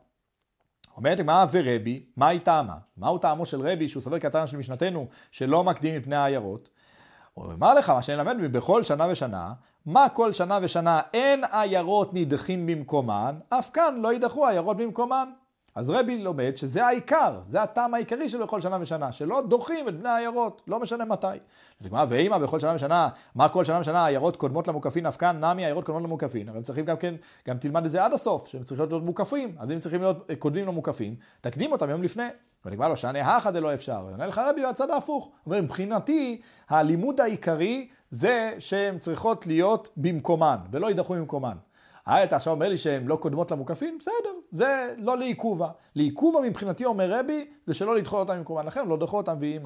אומרת 0.97 1.19
מה 1.19 1.45
ורבי, 1.51 2.05
מה 2.17 2.27
היא 2.27 2.39
טעמה? 2.39 2.77
מהו 2.97 3.17
טעמו 3.17 3.45
של 3.45 3.61
רבי 3.61 3.87
שהוא 3.87 4.03
סובר 4.03 4.19
כתנא 4.19 4.45
של 4.45 4.57
משנתנו 4.57 5.07
שלא 5.31 5.63
מקדים 5.63 5.95
את 5.95 6.03
פני 6.03 6.15
העיירות? 6.15 6.69
הוא 7.33 7.51
אומר 7.51 7.73
לך, 7.73 7.89
מה 7.89 8.01
שאני 8.01 8.17
למד 8.17 8.51
בכל 8.51 8.83
שנה 8.83 9.07
ושנה, 9.11 9.53
מה 9.85 10.09
כל 10.09 10.33
שנה 10.33 10.59
ושנה 10.61 11.01
אין 11.13 11.43
עיירות 11.51 12.13
נדחים 12.13 12.65
במקומן, 12.65 13.39
אף 13.49 13.69
כאן 13.69 13.99
לא 14.01 14.13
יידחו 14.13 14.47
עיירות 14.47 14.77
במקומן. 14.77 15.29
אז 15.75 15.89
רבי 15.89 16.17
לומד 16.17 16.57
שזה 16.57 16.85
העיקר, 16.85 17.39
זה 17.47 17.61
הטעם 17.61 17.93
העיקרי 17.93 18.29
של 18.29 18.43
בכל 18.43 18.59
שנה 18.59 18.77
ושנה, 18.81 19.11
שלא 19.11 19.41
דוחים 19.47 19.89
את 19.89 19.99
בני 19.99 20.09
העיירות, 20.09 20.61
לא 20.67 20.79
משנה 20.79 21.05
מתי. 21.05 21.27
לדוגמה, 21.81 22.05
ואימא 22.09 22.37
בכל 22.37 22.59
שנה 22.59 22.75
ושנה, 22.75 23.09
מה 23.35 23.49
כל 23.49 23.63
שנה 23.63 23.79
ושנה 23.79 24.03
העיירות 24.03 24.35
קודמות 24.35 24.67
למוקפין, 24.67 25.05
אף 25.05 25.17
כאן 25.17 25.45
נמי 25.45 25.63
העיירות 25.63 25.85
קודמות 25.85 26.03
למוקפין, 26.03 26.49
אבל 26.49 26.57
הם 26.57 26.63
צריכים 26.63 26.85
גם 26.85 26.97
כן, 26.97 27.15
גם 27.47 27.57
תלמד 27.57 27.85
את 27.85 27.91
זה 27.91 28.03
עד 28.03 28.13
הסוף, 28.13 28.47
שהם 28.47 28.63
צריכים 28.63 28.87
להיות 28.89 29.03
מוקפים, 29.03 29.55
אז 29.59 29.71
אם 29.71 29.79
צריכים 29.79 30.01
להיות 30.01 30.29
קודמים 30.39 30.67
למוקפים, 30.67 31.15
תקדים 31.41 31.71
אותם 31.71 31.89
יום 31.89 32.03
לפני. 32.03 32.27
ונגמר 32.65 32.89
לו, 32.89 32.97
שאני 32.97 33.21
הכא 33.21 33.51
דלא 33.51 33.73
אפשר. 33.73 34.01
עונה 34.11 34.27
לך 34.27 34.41
רבי 34.49 34.61
מהצד 34.61 34.89
ההפוך. 34.89 35.31
אומר, 35.45 35.61
מבחינתי, 35.61 36.41
הלימוד 36.69 37.21
העיקרי 37.21 37.87
זה 38.09 38.53
שהן 38.59 38.99
צריכות 38.99 39.47
להיות 39.47 39.89
במקומן, 39.97 40.57
ולא 40.71 40.87
יידחו 40.87 41.13
במקומן. 41.13 41.57
אה, 42.07 42.23
אתה 42.23 42.35
עכשיו 42.35 42.53
אומר 42.53 42.69
לי 42.69 42.77
שהן 42.77 43.07
לא 43.07 43.15
קודמות 43.15 43.51
למוקפים? 43.51 43.97
בסדר, 43.99 44.29
זה 44.51 44.93
לא 44.97 45.17
לעיכובה. 45.17 45.69
לעיכובה 45.95 46.39
מבחינתי, 46.41 46.85
אומר 46.85 47.19
רבי, 47.19 47.47
זה 47.65 47.73
שלא 47.73 47.95
לדחות 47.95 48.19
אותם 48.19 48.39
במקומן. 48.39 48.65
לכן 48.65 48.87
לא 48.87 48.97
דחו 48.97 49.17
אותם 49.17 49.35
ויהי. 49.39 49.59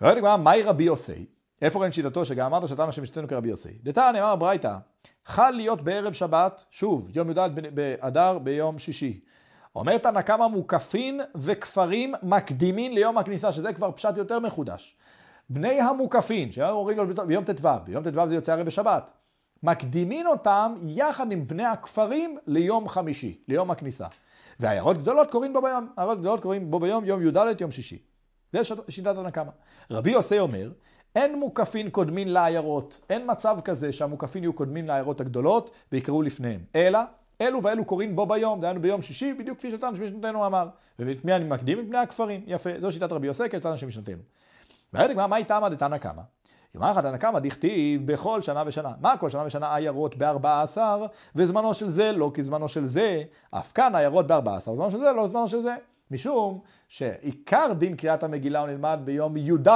ואומרת 0.00 0.16
הגמרא, 0.16 0.36
מהי 0.36 0.62
רבי 0.62 0.84
יוסי? 0.84 1.26
איפה 1.62 1.78
רואים 1.78 1.92
שיטתו 1.92 2.24
שגם 2.24 2.46
אמרת 2.46 2.68
שתנו 2.68 2.92
שמשתנו 2.92 3.28
כרבי 3.28 3.48
יוסי? 3.48 3.78
דתנא 3.82 4.12
נאמר 4.12 4.36
ברייתא, 4.36 4.76
חל 5.26 5.50
להיות 5.50 5.82
בערב 5.82 6.12
שבת, 6.12 6.64
שוב, 6.70 7.08
יום 7.14 7.30
י"ד 7.30 7.50
באדר 7.74 8.38
ביום 8.38 8.78
שישי. 8.78 9.20
אומר 9.76 9.98
תנא 9.98 10.22
קמא 10.22 10.46
מוקפין 10.46 11.20
וכפרים 11.34 12.14
מקדימין 12.22 12.94
ליום 12.94 13.18
הכניסה, 13.18 13.52
שזה 13.52 13.72
כבר 13.72 13.92
פשט 13.92 14.16
יותר 14.16 14.38
מחודש. 14.38 14.96
בני 15.50 15.80
המוקפין, 15.80 16.52
שהיום 16.52 16.76
אומרים 16.76 16.98
לו 16.98 17.26
ביום 17.26 17.44
ט"ו, 17.44 17.68
ביום 17.84 18.02
ט"ו 18.02 18.26
זה 18.26 18.34
יוצא 18.34 18.52
הרי 18.52 18.64
בשבת. 18.64 19.12
מקדימין 19.62 20.26
אותם 20.26 20.74
יחד 20.82 21.32
עם 21.32 21.46
בני 21.46 21.64
הכפרים 21.64 22.38
ליום 22.46 22.88
חמישי, 22.88 23.38
ליום 23.48 23.70
הכניסה. 23.70 24.06
ועיירות 24.60 24.98
גדולות 24.98 25.30
קוראים 25.30 25.52
בו 25.52 25.62
ביום, 25.62 25.88
עיירות 25.96 26.20
גדולות 26.20 26.40
קוראים 26.40 26.70
בו 26.70 26.80
ביום, 26.80 27.04
יום 27.04 27.26
י"ד, 27.26 27.60
יום 27.60 27.70
שישי. 27.70 27.98
זה 28.52 28.60
שיטת 28.88 29.16
הנקמה. 29.16 29.50
רבי 29.90 30.10
יוסי 30.10 30.38
אומר, 30.38 30.72
אין 31.16 31.38
מוקפין 31.38 31.90
קודמין 31.90 32.28
לעיירות, 32.28 33.00
אין 33.10 33.22
מצב 33.30 33.58
כזה 33.64 33.92
שהמוקפין 33.92 34.42
יהיו 34.42 34.52
קודמין 34.52 34.86
לעיירות 34.86 35.20
הגדולות 35.20 35.70
ויקראו 35.92 36.22
לפניהם, 36.22 36.60
אלא 36.76 36.98
אלו 37.40 37.62
ואלו 37.62 37.84
קוראים 37.84 38.16
בו 38.16 38.26
ביום, 38.26 38.60
דהיינו 38.60 38.80
ביום 38.80 39.02
שישי, 39.02 39.32
בדיוק 39.32 39.58
כפי 39.58 39.70
שתנו 39.70 39.96
שמשנתנו 39.96 40.46
אמר. 40.46 40.68
ואת 40.98 41.24
מי 41.24 41.32
אני 41.32 41.44
מקדים? 41.44 41.78
את 41.78 41.88
בני 41.88 41.98
הכפרים. 41.98 42.42
יפה, 42.46 42.70
זו 42.80 42.92
שיטת 42.92 43.12
רבי 43.12 43.26
יוסי, 43.26 43.48
כשתנו 43.50 43.78
שמשנתנו. 43.78 44.22
והיום 44.92 45.30
מה 45.30 45.36
היא 45.36 45.44
טעמה 45.44 45.68
דתנא 45.68 45.98
קמא? 45.98 46.22
יאמר 46.74 46.90
לך 46.90 46.98
תנא 46.98 47.16
קמא 47.16 47.38
דכתיב 47.38 48.12
בכל 48.12 48.42
שנה 48.42 48.62
ושנה. 48.66 48.92
מה 49.00 49.16
כל 49.16 49.30
שנה 49.30 49.42
ושנה 49.46 49.76
עיירות 49.76 50.16
בארבע 50.16 50.62
עשר, 50.62 51.06
וזמנו 51.34 51.74
של 51.74 51.88
זה 51.88 52.12
לא 52.12 52.30
כזמנו 52.34 52.68
של 52.68 52.84
זה, 52.84 53.22
אף 53.50 53.72
כאן 53.72 53.94
עיירות 53.94 54.26
בארבע 54.26 54.56
עשר, 54.56 54.74
זמנו 54.74 54.90
של 54.90 54.98
זה 54.98 55.12
לא 55.12 55.28
זמנו 55.28 55.48
של 55.48 55.62
זה. 55.62 55.74
משום 56.10 56.60
שעיקר 56.88 57.72
דין 57.78 57.96
קריאת 57.96 58.22
המגילה 58.22 58.60
הוא 58.60 58.68
נלמד 58.68 59.00
ביום 59.04 59.36
י"ד. 59.36 59.68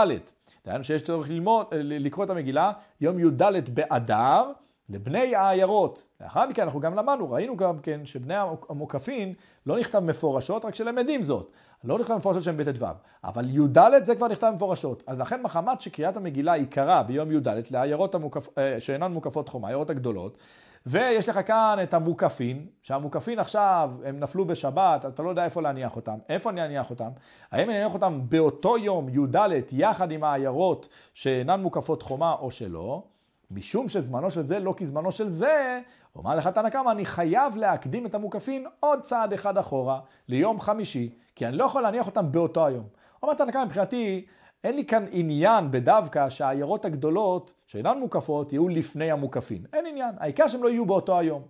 דהיינו 0.66 0.84
שיש 0.84 1.02
צורך 1.02 1.28
ללמוד, 1.28 1.66
לקרוא 1.72 2.24
את 2.24 2.30
המגילה 2.30 2.72
יום 3.00 3.18
י"ד 3.18 3.74
באדר, 3.74 4.52
לבני 4.88 5.36
העיירות. 5.36 6.04
לאחר 6.20 6.48
מכן 6.48 6.62
אנחנו 6.62 6.80
גם 6.80 6.94
למדנו, 6.94 7.30
ראינו 7.30 7.56
גם 7.56 7.78
כן 7.78 8.00
שבני 8.06 8.34
המוקפין 8.68 9.34
לא 9.66 9.78
נכתב 9.78 9.98
מפורשות, 9.98 10.64
רק 10.64 10.74
שלמדים 10.74 11.22
זאת. 11.22 11.50
לא 11.84 11.98
נכתב 11.98 12.14
מפורשות 12.14 12.42
שהם 12.42 12.56
בט"ו, 12.56 12.86
אבל 13.24 13.50
י"ד 13.50 14.04
זה 14.04 14.14
כבר 14.14 14.28
נכתב 14.28 14.52
מפורשות. 14.54 15.02
אז 15.06 15.18
לכן 15.18 15.42
מחמת 15.42 15.80
שקריאת 15.80 16.16
המגילה 16.16 16.52
עיקרה 16.52 17.02
ביום 17.02 17.32
י"ד 17.32 17.48
לעיירות 17.70 18.14
המוקפ... 18.14 18.58
אה, 18.58 18.80
שאינן 18.80 19.12
מוקפות 19.12 19.48
חומה, 19.48 19.68
העיירות 19.68 19.90
הגדולות, 19.90 20.38
ויש 20.86 21.28
לך 21.28 21.46
כאן 21.46 21.78
את 21.82 21.94
המוקפין, 21.94 22.66
שהמוקפין 22.82 23.38
עכשיו, 23.38 23.90
הם 24.04 24.20
נפלו 24.20 24.44
בשבת, 24.44 25.04
אתה 25.04 25.22
לא 25.22 25.30
יודע 25.30 25.44
איפה 25.44 25.62
להניח 25.62 25.96
אותם. 25.96 26.18
איפה 26.28 26.50
אני 26.50 26.64
אניח 26.64 26.90
אותם? 26.90 27.08
האם 27.50 27.70
אני 27.70 27.82
אניח 27.82 27.94
אותם 27.94 28.20
באותו 28.28 28.78
יום, 28.78 29.08
י"ד, 29.08 29.36
יחד 29.72 30.10
עם 30.10 30.24
העיירות 30.24 30.88
שאינן 31.14 31.60
מוקפות 31.60 32.02
חומה 32.02 32.32
או 32.32 32.50
שלא? 32.50 33.02
משום 33.50 33.88
שזמנו 33.88 34.30
של 34.30 34.42
זה 34.42 34.58
לא 34.58 34.74
כזמנו 34.76 35.12
של 35.12 35.30
זה, 35.30 35.80
אומר 36.16 36.36
לך 36.36 36.46
תנא 36.46 36.70
קמא, 36.70 36.90
אני 36.90 37.04
חייב 37.04 37.56
להקדים 37.56 38.06
את 38.06 38.14
המוקפין 38.14 38.66
עוד 38.80 39.02
צעד 39.02 39.32
אחד 39.32 39.58
אחורה, 39.58 40.00
ליום 40.28 40.60
חמישי, 40.60 41.14
כי 41.34 41.46
אני 41.46 41.56
לא 41.56 41.64
יכול 41.64 41.82
להניח 41.82 42.06
אותם 42.06 42.32
באותו 42.32 42.66
היום. 42.66 42.84
אומר 43.22 43.34
תנא 43.34 43.52
קמא, 43.52 43.64
מבחינתי, 43.64 44.26
אין 44.64 44.76
לי 44.76 44.84
כאן 44.84 45.04
עניין 45.10 45.70
בדווקא 45.70 46.28
שהעיירות 46.28 46.84
הגדולות, 46.84 47.54
שאינן 47.66 47.98
מוקפות, 47.98 48.52
יהיו 48.52 48.68
לפני 48.68 49.10
המוקפין. 49.10 49.64
אין 49.72 49.86
עניין, 49.86 50.14
העיקר 50.18 50.48
שהם 50.48 50.62
לא 50.62 50.68
יהיו 50.68 50.86
באותו 50.86 51.18
היום. 51.18 51.42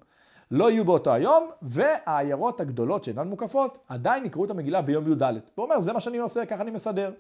לא 0.51 0.71
יהיו 0.71 0.85
באותו 0.85 1.13
היום, 1.13 1.51
והעיירות 1.63 2.61
הגדולות 2.61 3.05
שאינן 3.05 3.29
מוקפות, 3.29 3.79
עדיין 3.89 4.25
יקראו 4.25 4.45
את 4.45 4.51
המגילה 4.51 4.83
ביום 4.83 5.13
י"ד. 5.13 5.23
הוא 5.55 5.65
אומר, 5.65 5.81
זה 5.81 5.93
מה 5.93 6.01
שאני 6.01 6.19
עושה, 6.19 6.47
ככה 6.47 6.63
אני 6.63 6.71
מסדר. 6.71 7.13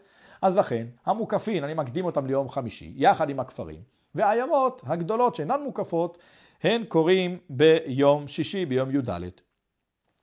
אז 0.42 0.56
לכן, 0.56 0.86
המוקפין, 1.06 1.64
אני 1.64 1.74
מקדים 1.74 2.04
אותם 2.04 2.26
ליום 2.26 2.48
חמישי, 2.48 2.92
יחד 2.96 3.30
עם 3.30 3.40
הכפרים. 3.40 3.80
והעיירות 4.16 4.82
הגדולות 4.86 5.34
שאינן 5.34 5.60
מוקפות, 5.64 6.18
הן 6.62 6.84
קוראים 6.84 7.38
ביום 7.50 8.28
שישי, 8.28 8.66
ביום 8.66 8.90
י"ד. 8.90 9.10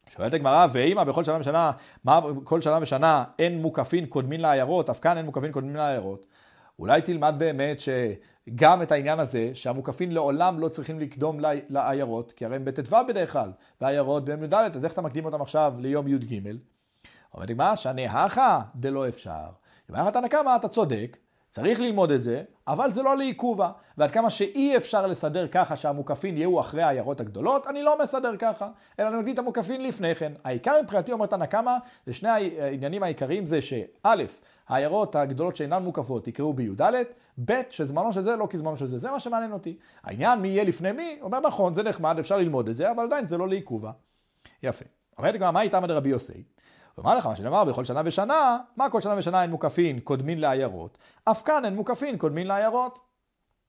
שואלת 0.09 0.33
הגמרא, 0.33 0.67
ואימא 0.71 1.03
בכל 1.03 1.23
שנה 1.23 1.37
ושנה, 1.39 1.71
מה 2.03 2.19
כל 2.43 2.61
שנה 2.61 2.79
ושנה 2.81 3.23
אין 3.39 3.61
מוקפין 3.61 4.05
קודמין 4.05 4.41
לעיירות, 4.41 4.89
אף 4.89 4.99
כאן 4.99 5.17
אין 5.17 5.25
מוקפין 5.25 5.51
קודמין 5.51 5.75
לעיירות. 5.75 6.25
אולי 6.79 7.01
תלמד 7.01 7.35
באמת 7.37 7.77
שגם 7.79 8.81
את 8.81 8.91
העניין 8.91 9.19
הזה, 9.19 9.51
שהמוקפין 9.53 10.11
לעולם 10.11 10.59
לא 10.59 10.67
צריכים 10.67 10.99
לקדום 10.99 11.39
לעיירות, 11.69 12.31
כי 12.31 12.45
הרי 12.45 12.55
הם 12.55 12.65
בט"ו 12.65 12.97
בדרך 13.07 13.31
כלל, 13.31 13.51
והעיירות 13.81 14.25
ביום 14.25 14.43
י"ד, 14.43 14.53
אז 14.53 14.85
איך 14.85 14.93
אתה 14.93 15.01
מקדים 15.01 15.25
אותם 15.25 15.41
עכשיו 15.41 15.73
ליום 15.79 16.07
י"ג? 16.07 16.39
אומרת 17.33 17.51
מה? 17.51 17.75
שאני 17.75 18.07
הכא 18.07 18.59
דלא 18.75 19.07
אפשר. 19.07 19.45
אם 19.89 19.95
היה 19.95 20.03
לך 20.03 20.09
תנא 20.13 20.27
קמא, 20.27 20.55
אתה 20.55 20.67
צודק, 20.67 21.17
צריך 21.53 21.79
ללמוד 21.79 22.11
את 22.11 22.21
זה, 22.21 22.43
אבל 22.67 22.91
זה 22.91 23.03
לא 23.03 23.17
לעיכובה. 23.17 23.71
ועד 23.97 24.11
כמה 24.11 24.29
שאי 24.29 24.77
אפשר 24.77 25.07
לסדר 25.07 25.47
ככה 25.47 25.75
שהמוקפין 25.75 26.37
יהיו 26.37 26.59
אחרי 26.59 26.81
העיירות 26.81 27.19
הגדולות, 27.19 27.67
אני 27.67 27.83
לא 27.83 27.99
מסדר 28.01 28.37
ככה, 28.39 28.69
אלא 28.99 29.07
אני 29.07 29.17
מקדים 29.17 29.33
את 29.33 29.39
המוקפין 29.39 29.83
לפני 29.83 30.15
כן. 30.15 30.33
העיקר 30.43 30.81
מבחינתי, 30.83 31.11
אומר 31.11 31.25
תנא 31.25 31.45
קמא, 31.45 31.71
זה 32.05 32.13
שני 32.13 32.29
העניינים 32.29 33.03
העיקריים 33.03 33.45
זה 33.45 33.61
שא', 33.61 34.15
העיירות 34.67 35.15
הגדולות 35.15 35.55
שאינן 35.55 35.83
מוקפות 35.83 36.27
יקראו 36.27 36.53
בי"ד, 36.53 36.81
ב', 37.45 37.61
שזמנו 37.69 38.13
של 38.13 38.21
זה 38.21 38.35
לא 38.35 38.47
כזמנו 38.49 38.77
של 38.77 38.87
זה. 38.87 38.97
זה 38.97 39.11
מה 39.11 39.19
שמעניין 39.19 39.51
אותי. 39.51 39.77
העניין 40.03 40.39
מי 40.39 40.47
יהיה 40.47 40.63
לפני 40.63 40.91
מי, 40.91 41.17
אומר 41.21 41.39
נכון, 41.39 41.73
זה 41.73 41.83
נחמד, 41.83 42.19
אפשר 42.19 42.37
ללמוד 42.37 42.69
את 42.69 42.75
זה, 42.75 42.91
אבל 42.91 43.03
עדיין 43.03 43.27
זה 43.27 43.37
לא 43.37 43.47
לעיכובה. 43.47 43.91
יפה. 44.63 44.85
אומרת 45.17 45.35
גם, 45.35 45.53
מה 45.53 45.61
איתם 45.61 45.85
דרבי 45.85 46.09
יוסי? 46.09 46.43
ואומר 46.97 47.17
לך 47.17 47.25
מה 47.25 47.35
שנאמר 47.35 47.63
בכל 47.63 47.85
שנה 47.85 48.01
ושנה, 48.05 48.57
מה 48.77 48.89
כל 48.89 49.01
שנה 49.01 49.17
ושנה 49.17 49.41
אין 49.41 49.51
מוקפין 49.51 49.99
קודמין 49.99 50.39
לעיירות? 50.39 50.97
אף 51.25 51.43
כאן 51.43 51.65
אין 51.65 51.75
מוקפין 51.75 52.17
קודמין 52.17 52.47
לעיירות. 52.47 52.99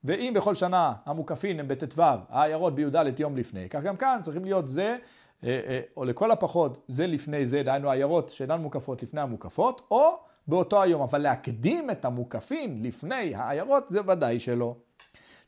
ואם 0.04 0.32
בכל 0.36 0.54
שנה 0.54 0.92
המוקפין 1.06 1.60
הם 1.60 1.68
בט"ו, 1.68 2.02
העיירות 2.28 2.74
בי"ד 2.74 3.20
יום 3.20 3.36
לפני, 3.36 3.68
כך 3.68 3.82
גם 3.82 3.96
כאן 3.96 4.18
צריכים 4.22 4.44
להיות 4.44 4.68
זה, 4.68 4.96
אה, 5.44 5.60
אה, 5.66 5.80
או 5.96 6.04
לכל 6.04 6.30
הפחות 6.30 6.84
זה 6.88 7.06
לפני 7.06 7.46
זה, 7.46 7.62
דהיינו 7.62 7.90
העיירות 7.90 8.28
שאינן 8.28 8.60
מוקפות 8.60 9.02
לפני 9.02 9.20
המוקפות, 9.20 9.86
או 9.90 10.18
באותו 10.48 10.82
היום, 10.82 11.02
אבל 11.02 11.18
להקדים 11.18 11.90
את 11.90 12.04
המוקפין 12.04 12.82
לפני 12.82 13.34
העיירות 13.34 13.84
זה 13.88 14.00
ודאי 14.06 14.40
שלא. 14.40 14.76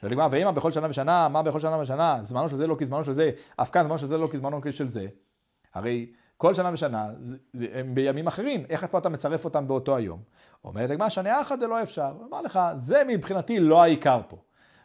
שואל 0.01 0.13
לגמרי, 0.13 0.39
ואמא 0.39 0.51
בכל 0.51 0.73
שנה 0.73 0.87
ושנה, 0.91 1.29
מה 1.29 1.43
בכל 1.43 1.61
שנה 1.61 1.79
ושנה, 1.79 2.19
זמנו 2.23 2.49
של 2.49 2.57
זה 2.57 2.67
לא 2.67 2.77
כזמנו 2.79 3.05
של 3.05 3.13
זה, 3.13 3.31
אף 3.57 3.71
כאן 3.71 3.85
זמנו 3.85 3.99
של 3.99 4.07
זה 4.07 4.19
לא 4.19 4.29
כזמנו 4.31 4.61
של 4.71 4.89
זה. 4.89 5.07
הרי 5.75 6.13
כל 6.37 6.55
שנה 6.55 6.71
ושנה 6.73 7.07
הם 7.75 7.95
בימים 7.95 8.27
אחרים, 8.27 8.65
איך 8.69 8.87
פה 8.91 8.99
אתה 8.99 9.09
מצרף 9.09 9.45
אותם 9.45 9.69
באותו 9.69 9.97
היום? 9.97 10.21
אומרת 10.65 10.91
הגמרא, 10.91 11.09
שנה 11.09 11.41
אחת 11.41 11.61
זה 11.61 11.67
לא 11.67 11.83
אפשר. 11.83 12.13
אמר 12.29 12.41
לך, 12.41 12.61
זה 12.77 13.03
מבחינתי 13.09 13.61
לא 13.61 13.83
העיקר 13.83 14.21
פה. 14.29 14.37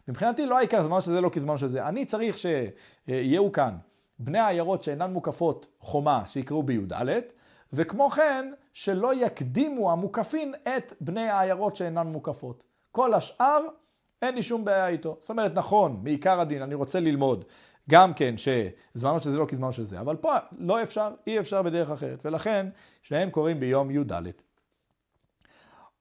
מבחינתי 0.08 0.46
לא 0.46 0.58
העיקר 0.58 0.84
זמן 0.84 1.00
שזה 1.00 1.20
לא 1.20 1.30
כזמן 1.32 1.56
שזה. 1.56 1.86
אני 1.86 2.04
צריך 2.04 2.36
שיהיו 2.38 3.52
כאן 3.52 3.76
בני 4.18 4.38
העיירות 4.38 4.82
שאינן 4.82 5.12
מוקפות 5.12 5.68
חומה, 5.80 6.22
שיקראו 6.26 6.62
בי"ד, 6.62 6.92
וכמו 7.72 8.10
כן, 8.10 8.52
שלא 8.72 9.14
יקדימו 9.14 9.92
המוקפין 9.92 10.54
את 10.76 10.92
בני 11.00 11.28
העיירות 11.28 11.76
שאינן 11.76 12.06
מוקפות. 12.06 12.64
כל 12.90 13.14
השאר, 13.14 13.60
אין 14.22 14.34
לי 14.34 14.42
שום 14.42 14.64
בעיה 14.64 14.88
איתו. 14.88 15.16
זאת 15.20 15.30
אומרת, 15.30 15.54
נכון, 15.54 16.00
מעיקר 16.02 16.40
הדין, 16.40 16.62
אני 16.62 16.74
רוצה 16.74 17.00
ללמוד 17.00 17.44
גם 17.90 18.14
כן 18.14 18.34
שזמנו 18.36 19.20
של 19.20 19.30
זה 19.30 19.36
לא 19.36 19.46
כזמנו 19.48 19.72
של 19.72 19.84
זה, 19.84 20.00
אבל 20.00 20.16
פה 20.16 20.32
לא 20.58 20.82
אפשר, 20.82 21.10
אי 21.26 21.38
אפשר 21.38 21.62
בדרך 21.62 21.90
אחרת, 21.90 22.18
ולכן 22.24 22.66
שניהם 23.02 23.30
קוראים 23.30 23.60
ביום 23.60 23.90
י"ד. 23.90 24.12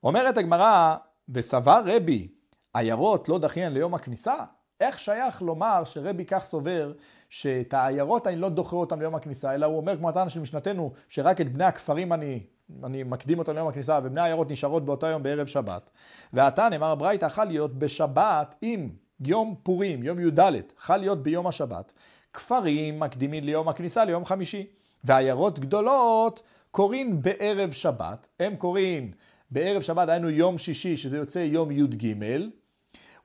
אומרת 0.04 0.38
הגמרא, 0.38 0.96
וסבר 1.30 1.82
רבי, 1.86 2.28
עיירות 2.74 3.30
לא 3.30 3.40
דחיין 3.40 3.74
ליום 3.74 3.94
הכניסה? 3.94 4.36
איך 4.80 5.00
שייך 5.00 5.42
לומר 5.42 5.84
שרבי 5.86 6.26
כך 6.26 6.44
סובר 6.44 6.94
שאת 7.30 7.74
העיירות 7.74 8.28
אני 8.28 8.36
לא 8.36 8.50
דוחה 8.50 8.76
אותם 8.76 9.00
ליום 9.00 9.16
הכניסה, 9.16 9.54
אלא 9.54 9.66
הוא 9.66 9.78
אומר 9.78 9.98
כמו 9.98 10.10
התנא 10.10 10.30
של 10.30 10.40
משנתנו, 10.40 10.92
שרק 11.08 11.42
את 11.42 11.54
בני 11.54 11.64
הכפרים 11.64 12.14
אני, 12.14 12.44
אני 12.84 13.04
מקדים 13.04 13.40
אותם 13.40 13.54
ליום 13.56 13.68
הכניסה, 13.68 14.00
ובני 14.04 14.22
העיירות 14.22 14.52
נשארות 14.52 14.86
באותו 14.86 15.08
יום 15.08 15.24
בערב 15.24 15.48
שבת. 15.48 15.90
ועתה 16.34 16.70
נאמר 16.70 16.88
הברייתא 16.88 17.26
יכול 17.26 17.44
להיות 17.44 17.80
בשבת 17.80 18.56
עם 18.62 18.90
יום 19.26 19.56
פורים, 19.64 20.04
יום 20.04 20.20
י"ד, 20.20 20.52
חל 20.78 20.98
להיות 20.98 21.24
ביום 21.24 21.48
השבת. 21.48 21.94
כפרים 22.34 23.00
מקדימים 23.00 23.44
ליום 23.44 23.70
הכניסה, 23.70 24.06
ליום 24.06 24.26
חמישי. 24.26 24.68
ועיירות 25.04 25.60
גדולות 25.60 26.44
קוראים 26.72 27.22
בערב 27.22 27.72
שבת, 27.72 28.28
הם 28.40 28.56
קוראים 28.56 29.12
בערב 29.52 29.82
שבת, 29.82 30.10
היינו 30.10 30.30
יום 30.30 30.58
שישי, 30.58 30.98
שזה 30.98 31.18
יוצא 31.18 31.40
יום 31.40 31.72
י"ג, 31.72 32.16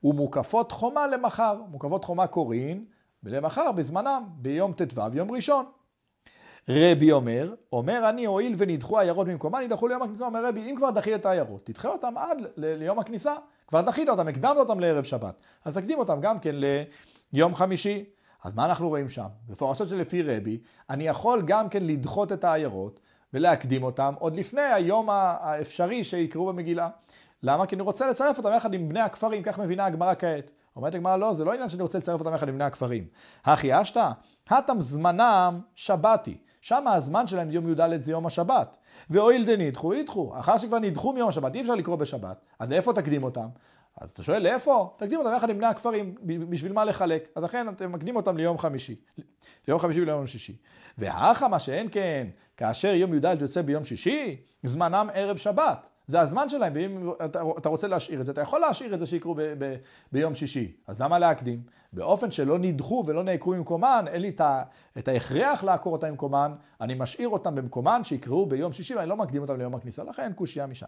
ומוקפות 0.04 0.72
חומה 0.72 1.06
למחר. 1.06 1.62
מוקפות 1.70 2.04
חומה 2.04 2.26
קוראים, 2.26 2.84
ולמחר 3.22 3.72
בזמנם, 3.72 4.22
ביום 4.28 4.72
ט"ו, 4.72 5.00
יום 5.14 5.30
ראשון. 5.30 5.64
רבי 6.68 7.12
אומר, 7.12 7.54
אומר 7.72 8.08
אני 8.08 8.24
הואיל 8.24 8.54
ונדחו 8.58 8.98
העיירות 8.98 9.26
במקומה, 9.26 9.60
נדחו 9.60 9.88
ליום 9.88 10.02
הכניסה. 10.02 10.26
אומר 10.26 10.46
רבי, 10.46 10.70
אם 10.70 10.76
כבר 10.76 10.90
דחית 10.90 11.14
את 11.14 11.26
העיירות, 11.26 11.66
תדחה 11.66 11.88
אותם 11.88 12.14
עד 12.16 12.38
ליום 12.56 12.98
הכניסה. 12.98 13.34
כבר 13.66 13.80
דחית 13.80 14.08
אותם, 14.08 14.28
הקדמת 14.28 14.56
אותם 14.56 14.80
לערב 14.80 15.04
שבת. 15.04 15.34
אז 15.64 15.76
תקדים 15.76 15.98
אותם 15.98 16.20
גם 16.20 16.38
כן 16.38 16.54
ליום 17.32 17.54
חמישי. 17.54 18.04
אז 18.44 18.54
מה 18.54 18.64
אנחנו 18.64 18.88
רואים 18.88 19.08
שם? 19.08 19.26
בפרשות 19.48 19.88
שלפי 19.88 20.22
רבי, 20.22 20.58
אני 20.90 21.06
יכול 21.08 21.42
גם 21.46 21.68
כן 21.68 21.86
לדחות 21.86 22.32
את 22.32 22.44
העיירות 22.44 23.00
ולהקדים 23.34 23.82
אותם 23.82 24.14
עוד 24.18 24.36
לפני 24.36 24.62
היום 24.62 25.10
האפשרי 25.10 26.04
שיקראו 26.04 26.46
במגילה. 26.46 26.88
למה? 27.42 27.66
כי 27.66 27.74
אני 27.74 27.82
רוצה 27.82 28.10
לצרף 28.10 28.38
אותם 28.38 28.48
יחד 28.56 28.74
עם 28.74 28.88
בני 28.88 29.00
הכפרים, 29.00 29.42
כך 29.42 29.58
מבינה 29.58 29.86
הגמרא 29.86 30.14
כעת. 30.18 30.52
אומרת 30.76 30.94
הגמרא, 30.94 31.16
לא, 31.16 31.34
זה 31.34 31.44
לא 31.44 31.52
עניין 31.52 31.68
שאני 31.68 31.82
רוצה 31.82 31.98
לצרף 31.98 32.20
אותם 32.20 32.34
יחד 32.34 32.48
עם 32.48 32.54
בני 32.54 32.64
הכפרים. 32.64 33.06
הכי 33.44 33.82
אשתא, 33.82 34.10
הטם 34.48 34.80
זמנם 34.80 35.60
שבתי. 35.74 36.38
שם 36.66 36.86
הזמן 36.86 37.26
שלהם 37.26 37.50
יום 37.50 37.70
י"ד 37.70 38.02
זה 38.02 38.12
יום 38.12 38.26
השבת. 38.26 38.78
והואיל 39.10 39.44
דנידחו, 39.44 39.94
ידחו. 39.94 40.32
אחר 40.38 40.58
שכבר 40.58 40.78
נדחו 40.78 41.12
מיום 41.12 41.28
השבת, 41.28 41.54
אי 41.54 41.60
אפשר 41.60 41.74
לקרוא 41.74 41.96
בשבת, 41.96 42.40
אז 42.58 42.70
לאיפה 42.70 42.92
תקדים 42.92 43.22
אותם? 43.22 43.46
אז 44.00 44.10
אתה 44.10 44.22
שואל, 44.22 44.42
לאיפה? 44.42 44.94
תקדים 44.96 45.18
אותם 45.18 45.32
יחד 45.36 45.50
עם 45.50 45.58
בני 45.58 45.66
הכפרים, 45.66 46.14
בשביל 46.22 46.72
מה 46.72 46.84
לחלק? 46.84 47.28
אז 47.34 47.42
לכן 47.44 47.68
אתם 47.68 47.92
מקדים 47.92 48.16
אותם 48.16 48.36
ליום 48.36 48.58
חמישי. 48.58 48.96
ליום 49.68 49.80
חמישי 49.80 50.02
וליום 50.02 50.26
שישי. 50.26 50.56
והאחא 50.98 51.48
מה 51.48 51.58
שאין 51.58 51.88
כן, 51.90 52.26
כאשר 52.56 52.94
יום 52.94 53.14
י"ד 53.14 53.36
יוצא 53.40 53.62
ביום 53.62 53.84
שישי, 53.84 54.36
זמנם 54.62 55.08
ערב 55.14 55.36
שבת. 55.36 55.90
זה 56.06 56.20
הזמן 56.20 56.48
שלהם, 56.48 56.72
ואם 56.74 57.10
אתה, 57.24 57.42
אתה 57.58 57.68
רוצה 57.68 57.88
להשאיר 57.88 58.20
את 58.20 58.26
זה, 58.26 58.32
אתה 58.32 58.40
יכול 58.40 58.60
להשאיר 58.60 58.94
את 58.94 58.98
זה 58.98 59.06
שיקרו 59.06 59.34
ב, 59.34 59.42
ב, 59.42 59.76
ביום 60.12 60.34
שישי. 60.34 60.72
אז 60.86 61.00
למה 61.00 61.18
להקדים? 61.18 61.62
באופן 61.92 62.30
שלא 62.30 62.58
נדחו 62.58 63.04
ולא 63.06 63.22
נעקרו 63.22 63.52
ממקומן, 63.52 64.04
אין 64.08 64.22
לי 64.22 64.28
את, 64.28 64.40
ה, 64.40 64.62
את 64.98 65.08
ההכרח 65.08 65.64
לעקור 65.64 65.92
אותם 65.92 66.10
ממקומן, 66.10 66.54
אני 66.80 66.94
משאיר 66.94 67.28
אותם 67.28 67.54
במקומן 67.54 68.04
שיקראו 68.04 68.46
ביום 68.46 68.72
שישי 68.72 68.94
ואני 68.94 69.08
לא 69.08 69.16
מקדים 69.16 69.42
אותם 69.42 69.56
ליום 69.56 69.74
הכניסה, 69.74 70.04
לכן 70.04 70.32
קושייה 70.32 70.66
משם. 70.66 70.86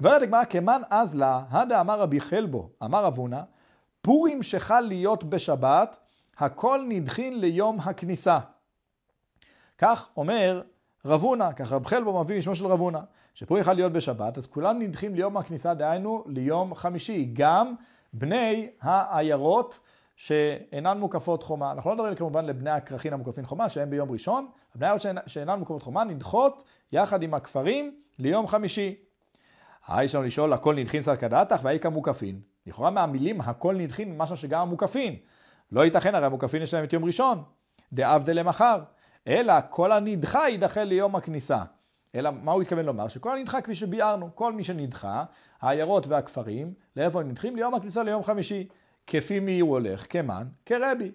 ואומרת 0.00 0.22
הגמרא, 0.22 0.44
כמן 0.44 0.82
אז 0.90 1.16
לה, 1.16 1.42
הדה 1.50 1.80
אמר 1.80 2.00
רבי 2.00 2.20
חלבו, 2.20 2.70
אמר 2.84 3.06
אבונה, 3.06 3.42
פורים 4.00 4.42
שחל 4.42 4.80
להיות 4.80 5.24
בשבת, 5.24 5.98
הכל 6.38 6.84
נדחין 6.88 7.40
ליום 7.40 7.80
הכניסה. 7.80 8.38
כך 9.78 10.08
אומר 10.16 10.62
רבונה, 11.04 11.52
כך 11.52 11.72
רב 11.72 11.86
חלבו 11.86 12.20
מביא 12.20 12.38
משמו 12.38 12.54
של 12.54 12.66
רבונה, 12.66 13.00
שפורים 13.34 13.60
יכל 13.60 13.72
להיות 13.72 13.92
בשבת, 13.92 14.38
אז 14.38 14.46
כולם 14.46 14.78
נדחים 14.78 15.14
ליום 15.14 15.36
הכניסה, 15.36 15.74
דהיינו 15.74 16.24
ליום 16.26 16.74
חמישי, 16.74 17.30
גם 17.32 17.74
בני 18.12 18.68
העיירות 18.80 19.80
שאינן 20.16 20.98
מוקפות 20.98 21.42
חומה. 21.42 21.72
אנחנו 21.72 21.90
לא 21.90 21.96
מדברים 21.96 22.14
כמובן 22.14 22.44
לבני 22.44 22.70
הכרכין 22.70 23.12
המוקפים 23.12 23.46
חומה, 23.46 23.68
שהם 23.68 23.90
ביום 23.90 24.10
ראשון, 24.10 24.46
הבני 24.74 24.86
העיירות 24.86 25.02
שאינן 25.26 25.58
מוקפות 25.58 25.82
חומה 25.82 26.04
נדחות 26.04 26.64
יחד 26.92 27.22
עם 27.22 27.34
הכפרים 27.34 27.94
ליום 28.18 28.46
חמישי. 28.46 28.94
יש 30.02 30.14
לנו 30.14 30.24
לשאול, 30.24 30.52
הכל 30.52 30.74
נדחין 30.74 31.02
סלקא 31.02 31.28
דעתך 31.28 31.60
והאיכא 31.62 31.88
מוקפין. 31.88 32.40
לכאורה 32.66 32.90
מהמילים 32.90 33.40
הכל 33.40 33.74
נדחין, 33.76 34.16
משהו 34.16 34.36
שגם 34.36 34.60
המוקפין. 34.60 35.16
לא 35.72 35.84
ייתכן, 35.84 36.14
הרי 36.14 36.26
המוקפין 36.26 36.62
יש 36.62 36.74
להם 36.74 36.84
את 36.84 36.92
יום 36.92 37.04
ראשון. 37.04 37.42
דאבדה 37.92 38.32
למחר. 38.32 38.80
אלא 39.28 39.54
כל 39.70 39.92
הנדחה 39.92 40.48
יידחה 40.48 40.84
ליום 40.84 41.16
הכניסה. 41.16 41.62
אלא 42.14 42.30
מה 42.30 42.52
הוא 42.52 42.62
התכוון 42.62 42.84
לומר? 42.84 43.08
שכל 43.08 43.36
הנדחה 43.38 43.60
כפי 43.60 43.74
שביארנו, 43.74 44.30
כל 44.34 44.52
מי 44.52 44.64
שנדחה, 44.64 45.24
העיירות 45.60 46.06
והכפרים, 46.06 46.74
לאיפה 46.96 47.20
הם 47.20 47.28
נדחים? 47.28 47.56
ליום 47.56 47.74
הכניסה 47.74 48.02
ליום 48.02 48.22
חמישי. 48.22 48.68
כפי 49.06 49.40
מי 49.40 49.60
הוא 49.60 49.70
הולך? 49.70 50.06
כמן, 50.10 50.46
כרבי. 50.66 51.12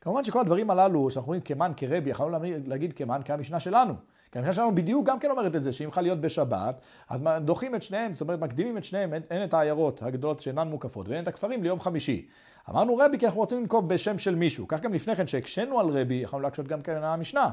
כמובן 0.00 0.24
שכל 0.24 0.40
הדברים 0.40 0.70
הללו, 0.70 1.10
שאנחנו 1.10 1.28
רואים 1.28 1.40
כמן, 1.40 1.72
כרבי, 1.76 2.10
יכולנו 2.10 2.38
להגיד 2.66 2.92
כמן 2.92 3.20
כהמשנה 3.24 3.60
שלנו. 3.60 3.94
כי 4.32 4.38
המשנה 4.38 4.52
שלנו 4.52 4.74
בדיוק 4.74 5.06
גם 5.06 5.18
כן 5.18 5.30
אומרת 5.30 5.56
את 5.56 5.62
זה, 5.62 5.72
שאם 5.72 5.90
חל 5.90 6.00
להיות 6.00 6.20
בשבת, 6.20 6.80
אז 7.08 7.20
דוחים 7.40 7.74
את 7.74 7.82
שניהם, 7.82 8.14
זאת 8.14 8.20
אומרת 8.20 8.40
מקדימים 8.40 8.78
את 8.78 8.84
שניהם, 8.84 9.14
אין 9.14 9.44
את 9.44 9.54
העיירות 9.54 10.02
הגדולות 10.02 10.40
שאינן 10.40 10.68
מוקפות, 10.68 11.08
ואין 11.08 11.22
את 11.22 11.28
הכפרים 11.28 11.62
ליום 11.62 11.80
חמישי. 11.80 12.28
אמרנו 12.68 12.96
רבי 12.96 13.18
כי 13.18 13.26
אנחנו 13.26 13.40
רוצים 13.40 13.60
לנקוב 13.60 13.88
בשם 13.88 14.18
של 14.18 14.34
מישהו. 14.34 14.68
כך 14.68 14.80
גם 14.80 14.94
לפני 14.94 15.16
כן, 15.16 15.26
שהקשינו 15.26 15.80
על 15.80 15.88
רבי, 15.88 16.14
יכולנו 16.14 16.42
להקשות 16.42 16.68
גם 16.68 16.82
כן 16.82 16.92
על 16.92 17.04
המשנה. 17.04 17.50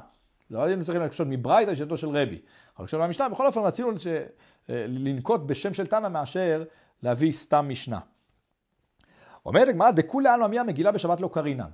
לא 0.52 0.64
היינו 0.64 0.84
צריכים 0.84 1.02
להקשות 1.02 1.28
מברייתא 1.30 1.72
לשיטתו 1.72 1.98
של 1.98 2.08
רבי. 2.08 2.42
אבל 2.78 2.84
להקשות 2.84 3.00
מהמשנה, 3.00 3.30
בכל 3.30 3.46
אופן 3.46 3.62
רצינו 3.62 3.92
לנקוט 4.70 5.42
בשם 5.46 5.74
של 5.74 5.88
תנא 5.88 6.08
מאשר 6.08 6.64
להביא 7.04 7.32
סתם 7.32 7.66
משנה. 7.70 8.00
אומרת 9.46 9.68
הגמרא, 9.68 9.92
דכולי 9.92 10.30
עלמא 10.30 10.48
מי 10.48 10.60
המגילה 10.60 10.92
בשבת 10.92 11.22
לא 11.22 11.30
קרינן. 11.34 11.70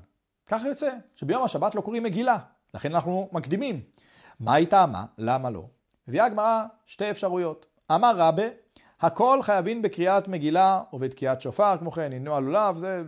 ככה 0.47 0.67
יוצא, 0.67 0.89
שביום 1.15 1.43
השבת 1.43 1.75
לא 1.75 1.81
קוראים 1.81 2.03
מגילה, 2.03 2.37
לכן 2.73 2.93
אנחנו 2.93 3.29
מקדימים. 3.31 3.81
מה 4.39 4.53
היא 4.53 4.67
טעמה? 4.67 5.05
למה 5.17 5.49
לא? 5.49 5.65
מביאה 6.07 6.25
הגמרא 6.25 6.63
שתי 6.85 7.11
אפשרויות. 7.11 7.67
אמר 7.91 8.13
רבה, 8.17 8.43
הכל 9.03 9.39
חייבים 9.41 9.81
בקריאת 9.81 10.27
מגילה 10.27 10.81
ובתקיעת 10.93 11.41
שופר, 11.41 11.75
כמו 11.79 11.91
כן, 11.91 12.11
הנו 12.13 12.35
הלולב, 12.35 12.77
זה 12.77 13.03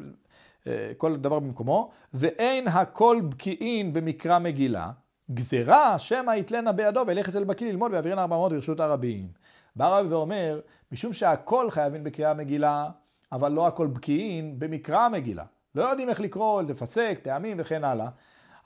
אה, 0.68 0.92
כל 0.98 1.16
דבר 1.16 1.40
במקומו, 1.40 1.92
ואין 2.14 2.68
הכל 2.68 3.22
בקיאין 3.30 3.94
במקרא 3.94 4.40
מגילה, 4.40 4.92
גזירה 5.32 6.00
שמא 6.00 6.32
יתלנה 6.32 6.72
בידו 6.72 7.04
וילך 7.08 7.30
אצל 7.30 7.44
בקיא 7.44 7.68
ללמוד 7.68 7.92
ויעבירנה 7.92 8.22
ארבע 8.22 8.36
מאות 8.36 8.52
ברשות 8.52 8.80
הרבים. 8.80 9.28
בא 9.76 10.00
רבי 10.00 10.08
ואומר, 10.08 10.60
משום 10.92 11.14
שהכל 11.14 11.70
חייבים 11.70 12.04
בקריאה 12.04 12.34
מגילה, 12.34 12.90
אבל 13.32 13.52
לא 13.52 13.68
הכל 13.68 13.88
בקיאין 13.88 14.60
במקרא 14.60 15.00
המגילה. 15.00 15.44
לא 15.76 15.84
יודעים 15.84 16.10
איך 16.10 16.20
לקרוא, 16.20 16.62
לפסק, 16.62 17.20
טעמים 17.22 17.58
וכן 17.60 17.84
הלאה. 17.84 18.10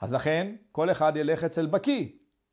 אז 0.00 0.12
לכן, 0.12 0.52
כל 0.72 0.90
אחד 0.90 1.12
ילך 1.16 1.44
אצל 1.44 1.66
בקיא. 1.66 2.06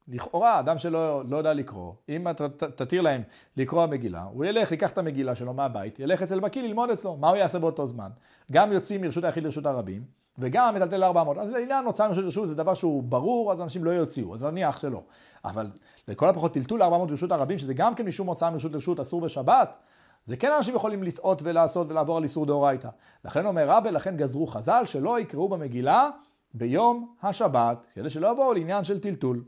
לכאורה, 0.07 0.59
אדם 0.59 0.77
שלא 0.77 1.23
לא 1.29 1.37
יודע 1.37 1.53
לקרוא, 1.53 1.93
אם 2.09 2.27
אתה 2.27 2.49
תתיר 2.49 3.01
להם 3.01 3.21
לקרוא 3.57 3.83
המגילה, 3.83 4.23
הוא 4.23 4.45
ילך, 4.45 4.71
ייקח 4.71 4.91
את 4.91 4.97
המגילה 4.97 5.35
שלו 5.35 5.53
מהבית, 5.53 5.99
ילך 5.99 6.21
אצל 6.21 6.39
בקיא 6.39 6.61
ללמוד 6.61 6.89
אצלו. 6.89 7.17
מה 7.17 7.29
הוא 7.29 7.37
יעשה 7.37 7.59
באותו 7.59 7.87
זמן? 7.87 8.09
גם 8.51 8.71
יוצאים 8.71 9.01
מרשות 9.01 9.23
היחיד 9.23 9.43
לרשות 9.43 9.65
הרבים, 9.65 10.03
וגם 10.37 10.75
מטלטל 10.75 11.03
400. 11.03 11.37
אז 11.37 11.49
לעניין 11.49 11.85
הוצאה 11.85 12.07
מרשות 12.07 12.23
לרשות 12.23 12.47
זה 12.49 12.55
דבר 12.55 12.73
שהוא 12.73 13.03
ברור, 13.03 13.51
אז 13.51 13.61
אנשים 13.61 13.83
לא 13.83 13.91
יוציאו, 13.91 14.33
אז 14.33 14.43
נניח 14.43 14.79
שלא. 14.79 15.01
אבל 15.45 15.67
לכל 16.07 16.29
הפחות 16.29 16.53
טלטול 16.53 16.83
400 16.83 17.09
ברשות 17.09 17.31
הרבים, 17.31 17.57
שזה 17.57 17.73
גם 17.73 17.95
כן 17.95 18.05
משום 18.05 18.27
הוצאה 18.27 18.49
מרשות 18.49 18.71
לרשות 18.71 18.99
אסור 18.99 19.21
בשבת, 19.21 19.77
זה 20.25 20.37
כן 20.37 20.51
אנשים 20.51 20.75
יכולים 20.75 21.03
לטעות 21.03 21.41
ולעשות 21.43 21.91
ולעבור 21.91 22.17
על 22.17 22.23
איסור 22.23 22.45
דאורייתא. 22.45 22.89
לכן 23.25 23.45
אומר 23.45 23.69
רבי, 23.69 23.91
לכן 23.91 24.17
גזרו 24.17 24.47
חז"ל 24.47 24.83
שלא 24.85 25.19
יקראו 25.19 25.49
במגילה 25.49 26.09
ביום 26.53 27.15
השבת, 27.23 27.77
כדי 27.95 28.09
שלא 28.09 28.31
יבואו 28.31 28.53
לעניין 28.53 28.83
של 28.83 28.99
טלטול. 28.99 29.43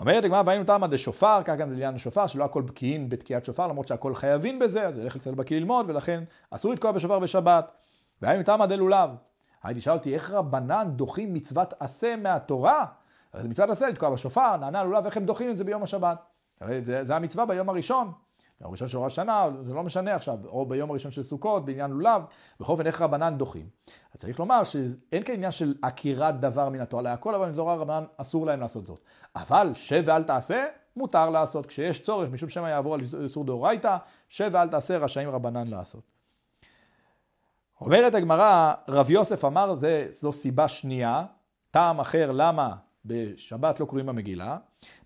אומרת 0.00 0.24
הגמרא, 0.24 0.42
והיינו 0.46 0.64
תמה 0.64 0.86
דשופר, 0.86 1.40
כך 1.44 1.54
גם 1.56 1.68
זה 1.68 1.74
לעניין 1.74 1.94
השופר, 1.94 2.26
שלא 2.26 2.44
הכל 2.44 2.62
בקיאים 2.62 3.08
בתקיעת 3.08 3.44
שופר, 3.44 3.66
למרות 3.66 3.88
שהכל 3.88 4.14
חייבים 4.14 4.58
בזה, 4.58 4.86
אז 4.86 4.98
ילך 4.98 5.16
אצל 5.16 5.34
בקיא 5.34 5.58
ללמוד, 5.58 5.86
ולכן 5.88 6.24
אסור 6.50 6.72
לתקוע 6.72 6.92
בשופר 6.92 7.18
בשבת. 7.18 7.72
והיינו 8.22 8.42
תמה 8.42 8.66
דלולב. 8.66 9.10
הייתי 9.62 9.80
שאל 9.80 9.92
אותי, 9.92 10.14
איך 10.14 10.30
רבנן 10.30 10.88
דוחים 10.96 11.34
מצוות 11.34 11.74
עשה 11.80 12.16
מהתורה? 12.16 12.84
הרי 13.32 13.42
זה 13.42 13.48
מצוות 13.48 13.70
עשה 13.70 13.88
לתקוע 13.88 14.10
בשופר, 14.10 14.56
נענה 14.56 14.84
לולב, 14.84 15.06
איך 15.06 15.16
הם 15.16 15.24
דוחים 15.24 15.50
את 15.50 15.56
זה 15.56 15.64
ביום 15.64 15.82
השבת? 15.82 16.18
זה, 16.80 17.04
זה 17.04 17.16
המצווה 17.16 17.46
ביום 17.46 17.68
הראשון. 17.68 18.12
ביום 18.60 18.70
הראשון 18.70 18.88
של 18.88 18.98
ראש 18.98 19.12
השנה, 19.12 19.48
זה 19.62 19.74
לא 19.74 19.82
משנה 19.82 20.14
עכשיו, 20.14 20.38
או 20.46 20.66
ביום 20.66 20.90
הראשון 20.90 21.10
של 21.10 21.22
סוכות, 21.22 21.64
בעניין 21.64 21.90
לולב, 21.90 22.22
בכל 22.60 22.72
אופן 22.72 22.86
איך 22.86 23.02
רבנן 23.02 23.38
דוחים. 23.38 23.66
אז 24.14 24.20
צריך 24.20 24.38
לומר 24.38 24.64
שאין 24.64 25.22
כאן 25.22 25.34
עניין 25.34 25.50
של 25.50 25.74
עקירת 25.82 26.40
דבר 26.40 26.68
מן 26.68 26.80
התורה 26.80 27.02
להכל, 27.02 27.34
אבל 27.34 27.50
מתורה 27.50 27.74
רבנן 27.74 28.04
אסור 28.16 28.46
להם 28.46 28.60
לעשות 28.60 28.86
זאת. 28.86 29.00
אבל 29.36 29.70
שב 29.74 30.02
ואל 30.06 30.22
תעשה, 30.22 30.64
מותר 30.96 31.30
לעשות. 31.30 31.66
כשיש 31.66 32.00
צורך, 32.00 32.30
משום 32.30 32.48
שמא 32.48 32.66
יעבור 32.66 32.94
על 32.94 33.00
איסור 33.22 33.44
דאורייתא, 33.44 33.96
שב 34.28 34.50
ואל 34.52 34.68
תעשה, 34.68 34.98
רשאים 34.98 35.28
רבנן 35.28 35.68
לעשות. 35.68 36.02
אומרת 37.80 38.14
הגמרא, 38.14 38.74
רב 38.88 39.10
יוסף 39.10 39.44
אמר, 39.44 39.74
זה, 39.74 40.06
זו 40.10 40.32
סיבה 40.32 40.68
שנייה, 40.68 41.24
טעם 41.70 42.00
אחר 42.00 42.32
למה 42.32 42.76
בשבת 43.04 43.80
לא 43.80 43.84
קוראים 43.84 44.06
במגילה, 44.06 44.56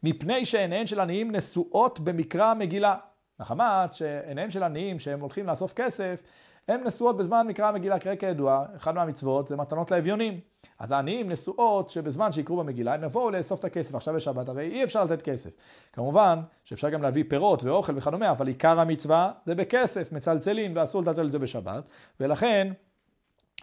מפני 0.02 0.46
שעיניהן 0.46 0.86
של 0.86 1.00
עניים 1.00 1.36
נשואות 1.36 2.00
במקרא 2.00 2.44
המגילה. 2.44 2.96
מחמת 3.42 3.94
שעיניהם 3.94 4.50
של 4.50 4.62
עניים 4.62 4.98
שהם 4.98 5.20
הולכים 5.20 5.46
לאסוף 5.46 5.72
כסף, 5.72 6.22
הן 6.68 6.80
נשואות 6.86 7.16
בזמן 7.16 7.46
מקרא 7.46 7.68
המגילה, 7.68 7.98
כראה 7.98 8.16
כידוע, 8.16 8.64
אחד 8.76 8.94
מהמצוות 8.94 9.48
זה 9.48 9.56
מתנות 9.56 9.90
לאביונים. 9.90 10.40
אז 10.78 10.90
העניים 10.90 11.30
נשואות 11.30 11.90
שבזמן 11.90 12.32
שיקראו 12.32 12.56
במגילה 12.58 12.94
הם 12.94 13.04
יבואו 13.04 13.30
לאסוף 13.30 13.60
את 13.60 13.64
הכסף, 13.64 13.94
עכשיו 13.94 14.16
יש 14.16 14.24
שבת, 14.24 14.48
הרי 14.48 14.66
אי 14.66 14.84
אפשר 14.84 15.04
לתת 15.04 15.22
כסף. 15.22 15.50
כמובן 15.92 16.40
שאפשר 16.64 16.90
גם 16.90 17.02
להביא 17.02 17.24
פירות 17.28 17.64
ואוכל 17.64 17.92
וכדומה, 17.96 18.30
אבל 18.30 18.46
עיקר 18.46 18.80
המצווה 18.80 19.32
זה 19.46 19.54
בכסף, 19.54 20.12
מצלצלים 20.12 20.72
ואסור 20.76 21.02
לטלטל 21.02 21.26
את 21.26 21.32
זה 21.32 21.38
בשבת, 21.38 21.88
ולכן 22.20 22.72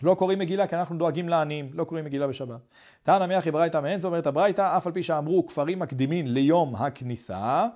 לא 0.02 0.16
קוראים 0.16 0.40
מגילה 0.40 0.68
כי 0.68 0.76
אנחנו 0.76 0.98
דואגים 0.98 1.30
לעניים, 1.30 1.70
לא 1.74 1.84
קוראים 1.84 2.06
מגילה 2.06 2.28
בשבת. 2.28 2.60
תנא 3.04 3.26
מיחי 3.26 3.52
ברייתא 3.52 3.82
מעין, 3.82 4.00
זאת 4.00 4.08
אומרת 4.08 4.28
הברייתא, 4.28 4.78
אף 4.78 4.88
על 4.88 4.94
פי 4.94 5.04
שאמרו 5.04 5.46
כפרים 5.46 5.80
מקדימין 5.80 6.34
ליום 6.34 6.76
הכניסה, 6.76 7.68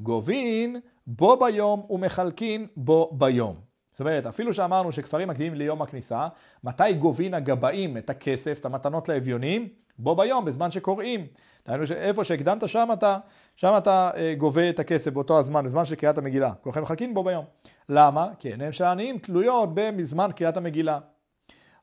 גובין 0.00 0.80
בו 1.06 1.36
ביום 1.36 1.86
ומחלקין 1.90 2.66
בו 2.76 3.10
ביום. 3.12 3.56
זאת 3.92 4.00
אומרת, 4.00 4.26
אפילו 4.26 4.52
שאמרנו 4.52 4.92
שכפרים 4.92 5.28
מקדימים 5.28 5.54
ליום 5.54 5.82
הכניסה, 5.82 6.28
מתי 6.64 6.92
גובין 6.92 7.34
הגבאים 7.34 7.96
את 7.96 8.10
הכסף, 8.10 8.58
את 8.60 8.64
המתנות 8.64 9.08
לאביונים? 9.08 9.68
בו 9.98 10.16
ביום, 10.16 10.44
בזמן 10.44 10.70
שקוראים. 10.70 11.26
דהיינו 11.66 11.86
שאיפה 11.86 12.24
שהקדמת, 12.24 12.68
שם 12.68 12.88
אתה, 12.92 13.18
שם 13.56 13.74
אתה 13.78 14.10
אה, 14.16 14.34
גובה 14.38 14.70
את 14.70 14.78
הכסף 14.78 15.12
באותו 15.12 15.38
הזמן, 15.38 15.64
בזמן 15.64 15.84
של 15.84 15.94
קריאת 15.94 16.18
המגילה. 16.18 16.52
כולכם 16.60 16.82
מחכים 16.82 17.14
בו 17.14 17.24
ביום. 17.24 17.44
למה? 17.88 18.28
כי 18.38 18.48
עיניהם 18.48 18.72
של 18.72 18.84
העניים 18.84 19.18
תלויות 19.18 19.68
בזמן 19.74 20.30
קריאת 20.36 20.56
המגילה. 20.56 20.98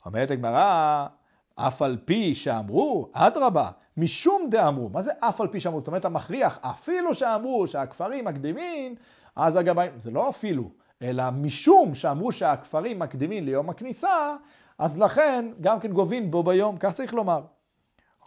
אומרת 0.05 0.31
הגמרא, 0.31 1.07
אף 1.55 1.81
על 1.81 1.97
פי 2.05 2.35
שאמרו, 2.35 3.09
אדרבה, 3.13 3.69
משום 3.97 4.47
דאמרו. 4.49 4.89
מה 4.89 5.01
זה 5.01 5.11
אף 5.19 5.41
על 5.41 5.47
פי 5.47 5.59
שאמרו? 5.59 5.79
זאת 5.79 5.87
אומרת, 5.87 6.05
המכריח, 6.05 6.59
אפילו 6.61 7.13
שאמרו 7.13 7.67
שהכפרים 7.67 8.25
מקדימים, 8.25 8.95
אז 9.35 9.55
הגבאים, 9.55 9.91
זה 9.97 10.11
לא 10.11 10.29
אפילו, 10.29 10.69
אלא 11.01 11.23
משום 11.31 11.95
שאמרו 11.95 12.31
שהכפרים 12.31 12.99
מקדימים 12.99 13.43
ליום 13.43 13.69
הכניסה, 13.69 14.35
אז 14.77 14.99
לכן 14.99 15.45
גם 15.61 15.79
כן 15.79 15.91
גובים 15.91 16.31
בו 16.31 16.43
ביום, 16.43 16.77
כך 16.77 16.93
צריך 16.93 17.13
לומר. 17.13 17.41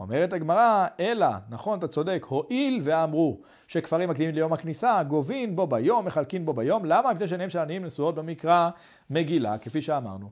אומרת 0.01 0.33
הגמרא, 0.33 0.87
אלא, 1.01 1.27
נכון, 1.49 1.79
אתה 1.79 1.89
צודק, 1.89 2.27
הואיל 2.29 2.81
ואמרו 2.83 3.41
שכפרים 3.69 4.11
מקדימים 4.11 4.35
ליום 4.35 4.53
הכניסה, 4.53 5.03
גובים 5.03 5.57
בו 5.57 5.67
ביום, 5.67 6.05
מחלקים 6.05 6.47
בו 6.47 6.53
ביום, 6.53 6.85
למה? 6.85 7.13
מפני 7.13 7.29
שעיניהם 7.29 7.51
של 7.51 7.59
עניים 7.59 7.85
נשואות 7.85 8.15
במקרא 8.15 8.71
מגילה, 9.11 9.59
כפי 9.59 9.83
שאמרנו. 9.83 10.31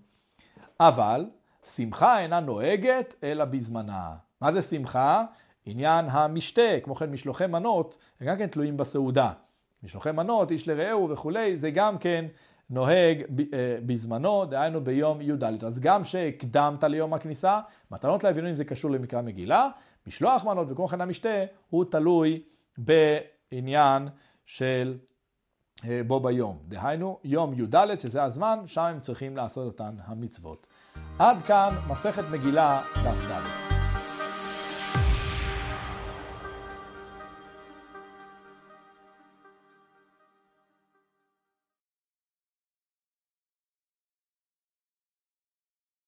אבל 0.80 1.26
שמחה 1.64 2.20
אינה 2.20 2.40
נוהגת 2.40 3.14
אלא 3.22 3.44
בזמנה. 3.44 4.14
מה 4.40 4.52
זה 4.52 4.62
שמחה? 4.62 5.24
עניין 5.66 6.06
המשתה, 6.08 6.80
כמו 6.82 6.94
כן 6.94 7.10
משלוחי 7.10 7.46
מנות, 7.46 7.98
הם 8.20 8.26
גם 8.26 8.36
כן 8.36 8.46
תלויים 8.46 8.76
בסעודה. 8.76 9.32
משלוחי 9.82 10.12
מנות, 10.12 10.50
איש 10.50 10.68
לרעהו 10.68 11.10
וכולי, 11.10 11.58
זה 11.58 11.70
גם 11.70 11.98
כן 11.98 12.24
נוהג 12.70 13.20
אה, 13.20 13.78
בזמנו, 13.86 14.44
דהיינו 14.44 14.84
ביום 14.84 15.20
י"ד. 15.20 15.64
אז 15.64 15.80
גם 15.80 16.04
שהקדמת 16.04 16.84
ליום 16.84 17.14
הכניסה, 17.14 17.60
מתנות 17.90 18.24
לאביונים 18.24 18.56
זה 18.56 18.64
קשור 18.64 18.90
למקרא 18.90 19.22
מגילה, 19.22 19.68
משלוח 20.06 20.44
מנות 20.44 20.70
וכמו 20.70 20.88
כן 20.88 21.00
המשתה 21.00 21.44
הוא 21.70 21.84
תלוי 21.84 22.42
בעניין 22.78 24.08
של 24.46 24.98
אה, 25.88 26.00
בו 26.06 26.20
ביום. 26.20 26.58
דהיינו, 26.68 27.18
יום 27.24 27.60
י"ד, 27.60 27.98
שזה 27.98 28.22
הזמן, 28.22 28.58
שם 28.66 28.82
הם 28.82 29.00
צריכים 29.00 29.36
לעשות 29.36 29.66
אותן 29.66 29.94
המצוות. 30.04 30.66
עד 31.18 31.42
כאן 31.42 31.68
מסכת 31.88 32.24
מגילה 32.30 32.80
דף 33.04 33.24
ד'. 33.30 33.63